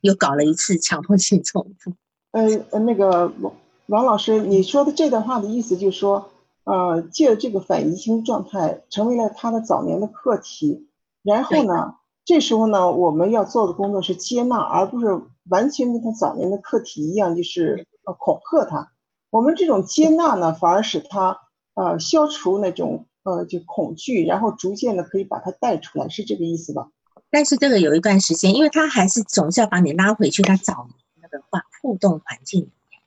[0.00, 1.92] 又搞了一次强迫性重复。
[2.32, 2.42] 呃
[2.72, 3.54] 呃，那个王
[3.86, 6.32] 王老师，你说的这段话的意思就是说，
[6.64, 10.88] 呃，借这个反移情状态成为了他的早年的课题，
[11.22, 11.94] 然后呢，
[12.26, 15.06] 这时候呢，我们要做的工作是接纳，而不是
[15.48, 18.90] 完全跟他早年的课题一样，就是呃恐吓他。
[19.30, 21.38] 我们这种接纳呢，反而使他
[21.74, 26.88] 呃消除那种呃就恐惧，然后逐渐的可以把他带出来，是这个意思吧？
[27.30, 33.00] 但是这个有一段时间，因为他还是总是要把你拉回去他早年那个环互动环境里面，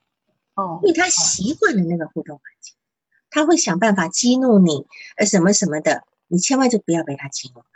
[0.54, 2.74] 哦，因为他习惯了那个互动环境，
[3.28, 4.86] 他会想办法激怒你，
[5.18, 7.66] 呃什么什么的，你千万就不要被他激怒了。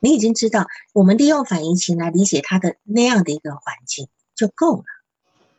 [0.00, 4.84] 你已经知道，我们利用反应情来理解他的那样的一个环境就够了。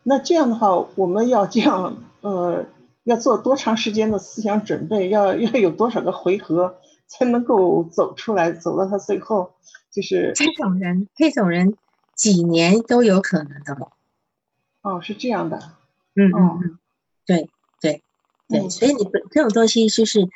[0.04, 2.66] 那这样的话，我们要这样呃，
[3.04, 5.10] 要做多长时间的思想准备？
[5.10, 6.78] 要要有多少个回合
[7.08, 9.52] 才能够走出来，走到他最后？
[9.92, 11.76] 就是这种人，这种人
[12.16, 13.92] 几年都有可能的了。
[14.82, 15.58] 哦，是这样的。
[16.16, 16.80] 嗯嗯嗯，
[17.26, 17.50] 对
[17.82, 18.04] 对
[18.48, 20.30] 对，所以你这种东西就是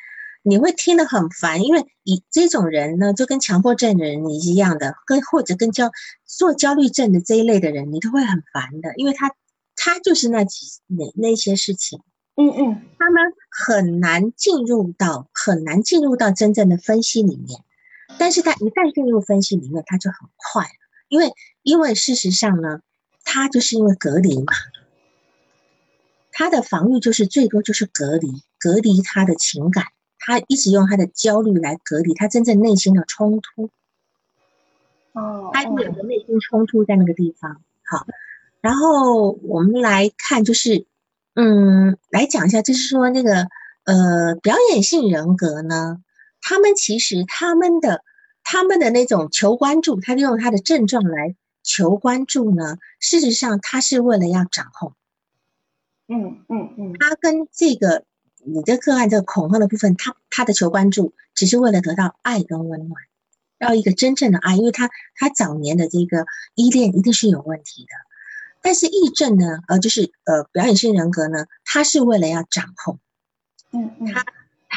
[0.46, 5.90] 你会听得很烦，因为以这种人呢，就跟强迫症的人你一样的，跟或者跟焦
[6.26, 9.34] 做焦虑症的这一类的人，你都会很烦的，因为他
[9.74, 12.00] 他就是那几那那些事情。
[12.36, 17.64] 嗯嗯，他们很难进入到很难进入到真正的分析里面。
[18.18, 20.68] 但是他一旦进入分析里面，他就很快了，
[21.08, 21.32] 因为
[21.62, 22.80] 因为事实上呢，
[23.24, 24.52] 他就是因为隔离嘛，
[26.32, 29.86] 他的防御就是最多就是隔离，隔离他的情感，
[30.26, 33.68] 他一直用他的焦虑来隔离他真正内心的冲突。
[35.12, 37.60] 哦，他有个内心冲突在那个地方。
[37.84, 38.06] 好，
[38.62, 40.86] 然后我们来看，就是
[41.34, 43.48] 嗯，来讲一下，就是说那个
[43.84, 46.02] 呃，表演性人格呢。
[46.40, 48.02] 他们其实他们的
[48.42, 52.78] 他们的那种求关注，他利用他的症状来求关注呢。
[52.98, 54.94] 事实上，他是为了要掌控。
[56.08, 56.92] 嗯嗯嗯。
[56.98, 58.04] 他跟这个
[58.46, 63.02] 你的个案这个恐慌的部分，他他的求关注只是为了得到爱跟温暖，
[63.58, 67.90] 要一个真正的爱，因为他他早年的这个依恋一定是有问题的。
[68.62, 72.98] 但是癔症呢，呃，就是呃表演性人格呢，他是为了要掌控。
[73.72, 74.12] 嗯嗯。
[74.12, 74.24] 他。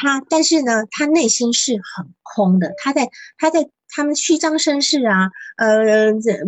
[0.00, 2.72] 他，但是呢，他内心是很空的。
[2.76, 6.38] 他在他在他们虚张声势啊，呃，这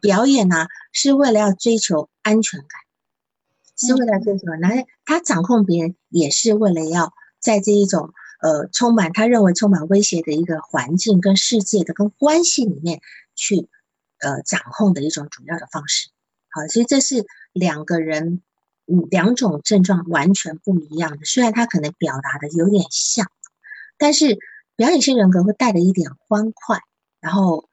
[0.00, 2.68] 表演啊，是为了要追求安全感，
[3.78, 4.46] 是为了追求。
[4.60, 8.10] 然后他掌控别人，也是为了要在这一种
[8.42, 13.00] 呃充满他认为充满威胁的一个环境跟世界的跟关系里面
[13.34, 13.68] 去
[14.20, 16.10] 呃掌控的一种主要的方式。
[16.50, 18.42] 好，所以这是两个人。
[18.90, 23.30] 嗯，两种症状完全不一样的，虽然他可能表达的有点像，
[23.98, 24.38] 但是
[24.76, 26.80] 表演性人格会带着一点欢快，
[27.20, 27.68] 然后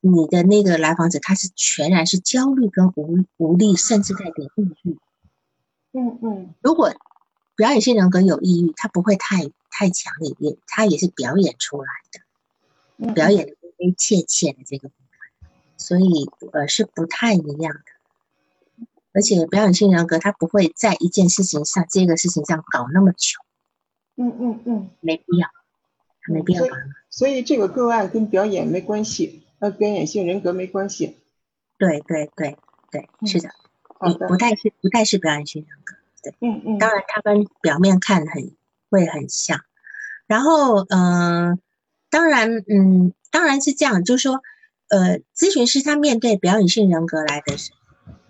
[0.00, 4.96] 你的那个来访者他是全然是焦虑跟无无力，甚至带点抑郁。
[5.96, 6.92] 嗯嗯，如果
[7.56, 14.94] 表演性人格有抑郁，他不会太太强烈，也他也是表演出来的，表演的悲悲切切的这个部
[15.40, 18.86] 分，所以呃是不太一样的。
[19.14, 23.40] 而且表演性人格他不会在一件事情上、这个事情上搞那么久。
[24.16, 25.48] 嗯嗯嗯，没必要，
[26.28, 26.76] 没必要搞。
[27.08, 31.16] 所以这个个案跟表演没关系，呃表演性人格没关系。
[31.78, 32.58] 对对对
[32.90, 33.65] 对，是的，你
[33.98, 35.94] 不太是不太是表演性人格。
[36.22, 36.78] 对，嗯嗯。
[36.78, 38.52] 当然，他跟表面看很
[38.90, 39.60] 会很像。
[40.26, 41.58] 然后，嗯，
[42.10, 44.42] 当然，嗯，当然是这样，就是说，
[44.88, 47.76] 呃，咨询师他面对表演性人格来的时候。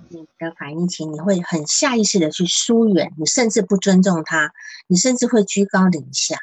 [0.09, 4.53] 你的反应情，你会很下意识的去疏远，你甚至不尊重他，
[4.87, 6.37] 你甚至会居高临下。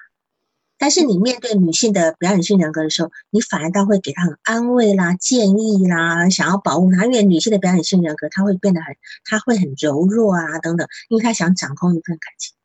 [0.78, 7.06] 但是你面对女性的表演性人格的时候，你反而倒会给她很安慰啦、建议啦，想要保护她。
[7.06, 8.96] 因为女性的表演性人格，她会变得很，
[9.26, 12.56] 她会很柔弱啊等等，因为她想掌控一份感情。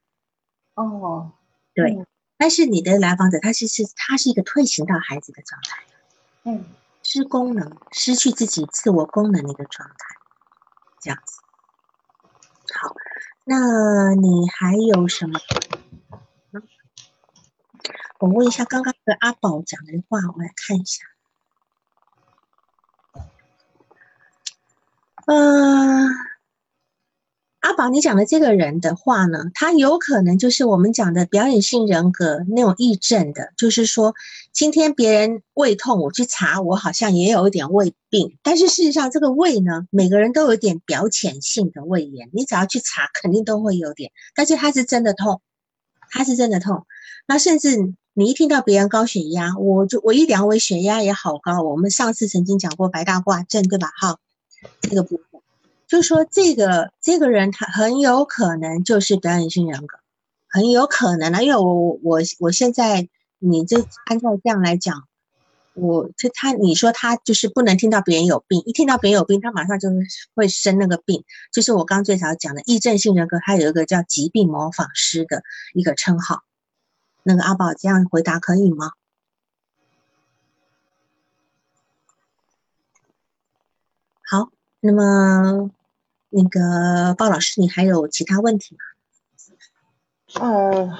[0.74, 1.32] 哦，
[1.74, 2.04] 对。
[2.40, 5.82] 但是你的来访者，他其实他是一个退行到孩子的状态，
[6.44, 6.64] 嗯，
[7.02, 9.94] 失功能、失去自己自我功能的一个状态。
[11.00, 11.40] 这样子，
[12.80, 12.94] 好，
[13.44, 15.40] 那你还有什么？
[18.18, 21.05] 我问一下刚刚的阿宝讲的话，我来看一下。
[25.26, 26.09] 嗯。
[27.61, 34.14] 阿宝，你讲的这个人的话呢，他有可能就是我们讲的表演性人格那种癔症的，就是说，
[34.53, 45.43] 今天别人胃痛，我去查，我好像也有一点胃病，但是事实上这个胃呢，每个人都有点表浅性的胃炎，你只要去查，肯定都会有点，但是他是真的痛，
[46.11, 46.86] 他是真的痛，
[47.26, 53.90] 那甚至你一听到别人高血压，我就我一量，我血压也好高，我们上次曾经讲过白大褂症，对吧？
[54.00, 54.18] 哈。
[54.80, 55.40] 这个部分，
[55.86, 59.98] 就是说这个这个人他很有可能就是表演性人格，
[60.48, 65.07] 很有可能啊，因为我我我我现在你就按照这样来讲。
[65.80, 69.88] 我他他你说他就是不能听到别人有病，一听到别人有病，他马上就
[70.34, 71.24] 会生那个病。
[71.52, 75.42] 就是我刚最早讲的癔症性人格，他有一个叫疾病模仿师的
[75.74, 76.42] 一个称号。
[77.22, 78.90] 那个阿宝这样回答可以吗？
[84.22, 84.50] 好，
[84.80, 85.70] 那么
[86.28, 88.80] 那个鲍老师，你还有其他问题吗？
[90.40, 90.98] 呃，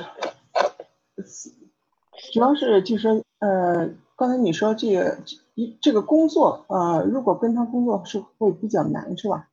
[2.33, 3.91] 主要是就是呃。
[4.19, 5.17] 刚才你说这个
[5.55, 9.49] 一这个工作，呃，如果跟他工作是会比较难，是吧？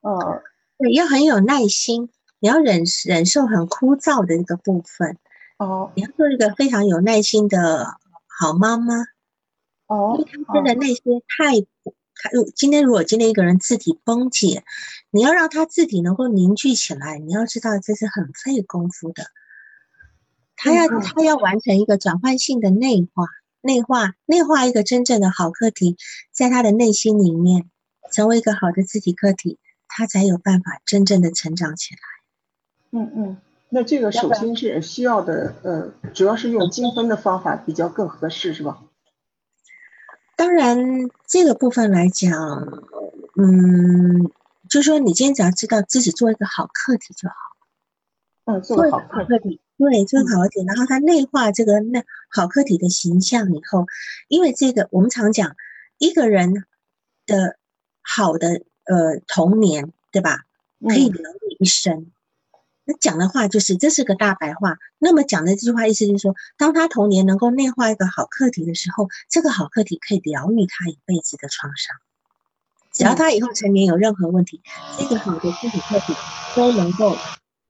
[0.00, 0.42] 呃，
[0.78, 5.18] 对，要很有耐心，你要忍忍受很枯燥的一个部分。
[5.58, 7.98] 哦，你要做一个非常有耐心的
[8.28, 8.94] 好妈妈。
[9.88, 11.60] 哦，因为他真的内心太，
[12.14, 14.62] 他如今天如果今天一个人字体崩解，
[15.10, 19.24] 你要让他字体能够凝聚起来，你要知道这是很费功夫的。
[20.54, 23.26] 他要他要完成一个转换性的内化。
[23.66, 25.96] 内化内化一个真正的好课题，
[26.32, 27.68] 在他的内心里面
[28.12, 29.58] 成为一个好的自己课题，
[29.88, 32.00] 他才有办法真正的成长起来。
[32.92, 33.36] 嗯嗯，
[33.68, 38.78] 那这个首先是需要的，呃，主要是用精分的方法比较更合适，是吧？
[40.36, 42.32] 当然，这个部分来讲，
[43.36, 44.30] 嗯，
[44.70, 47.34] 就说你今天只要知道自己做一个好课题就好。
[48.46, 49.60] 嗯，做好课题。
[49.76, 53.84] 对，做好一点，然后他内化这个那好客体的形象以后，
[54.28, 55.54] 因为这个我们常讲
[55.98, 56.64] 一个人
[57.26, 57.58] 的
[58.00, 60.44] 好的呃童年，对吧？
[60.80, 62.10] 可以疗愈一生。
[62.84, 64.78] 那讲的话就是这是个大白话。
[64.98, 71.96] 那么讲的这句话意思就是说，当他童年能够内化一个好客体的时候，这个好客体可以疗愈他一辈子的创伤。
[72.92, 74.62] 只要他以后成年有任何问题，
[74.98, 76.14] 这个好的自体客体
[76.54, 77.14] 都能够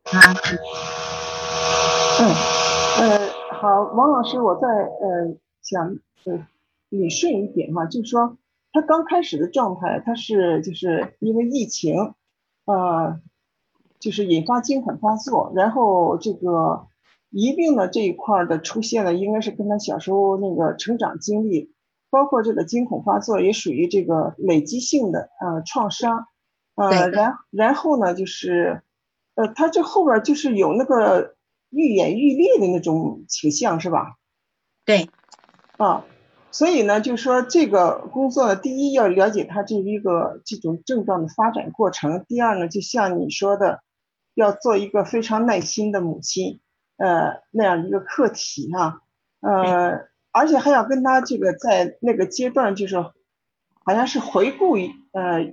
[0.06, 0.32] 他。
[2.18, 2.32] 嗯，
[2.98, 3.28] 呃，
[3.60, 6.46] 好，王老师，我再呃想呃
[6.88, 8.38] 理顺一点哈，就是说
[8.72, 12.14] 他刚开始的状态，他是就是因为疫情，
[12.64, 13.20] 呃，
[13.98, 16.86] 就是引发惊恐发作，然后这个
[17.28, 21.74] 疑病的这一块的出现呢，应该是跟他小时候那个成长经历，
[22.08, 26.28] 包括这个惊恐发作也属于这个累积性的呃创伤，
[26.76, 28.82] 呃，然然后呢就是
[29.36, 31.34] 呃他这后边就是有那个。
[31.70, 34.16] 愈演愈烈的那种倾向是吧？
[34.84, 35.10] 对，
[35.78, 36.04] 啊，
[36.52, 43.82] 所以呢，就是说这个工作呢，第一要了解他这一个这种症状的发展过程，第二呢，就像你说的，
[44.32, 46.60] 要做一个非常耐心的母亲，
[46.98, 49.02] 呃，那样一个课题哈，
[49.40, 55.52] 呃，而且还要跟他这个在那个阶段，就是好像是回顾一呃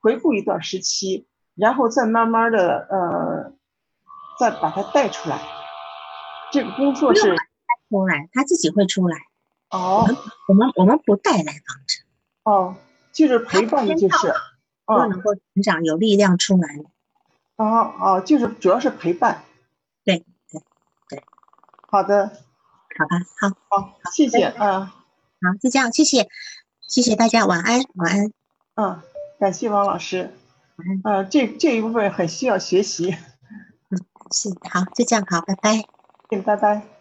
[0.00, 1.28] 回顾一段时期，
[1.60, 3.52] 然后再慢慢的呃。
[4.38, 5.38] 再把它带出来，
[6.50, 7.36] 这个工作是带
[7.90, 9.18] 出来，他自己会出来。
[9.68, 10.06] 哦，
[10.48, 12.02] 我们我们不带来帮着。
[12.44, 12.74] 哦，
[13.12, 14.28] 就是陪伴，就是，
[14.86, 16.68] 哦能够成长，有力量出来。
[17.56, 19.42] 哦哦，就是主要是陪伴。
[20.06, 20.62] 对对
[21.10, 21.22] 对，
[21.90, 22.28] 好的，
[22.98, 24.94] 好吧，好，好，谢谢啊，
[25.42, 26.30] 好，就这样，谢谢，
[26.80, 28.32] 谢谢大家，晚安，晚安。
[28.76, 29.02] 嗯，
[29.38, 30.32] 感谢王老师。
[31.04, 33.10] 嗯，这这一部分很需要学习。
[33.90, 33.98] 嗯
[34.30, 35.86] 是好，就这样好，拜拜。
[36.30, 36.99] 嗯，拜拜。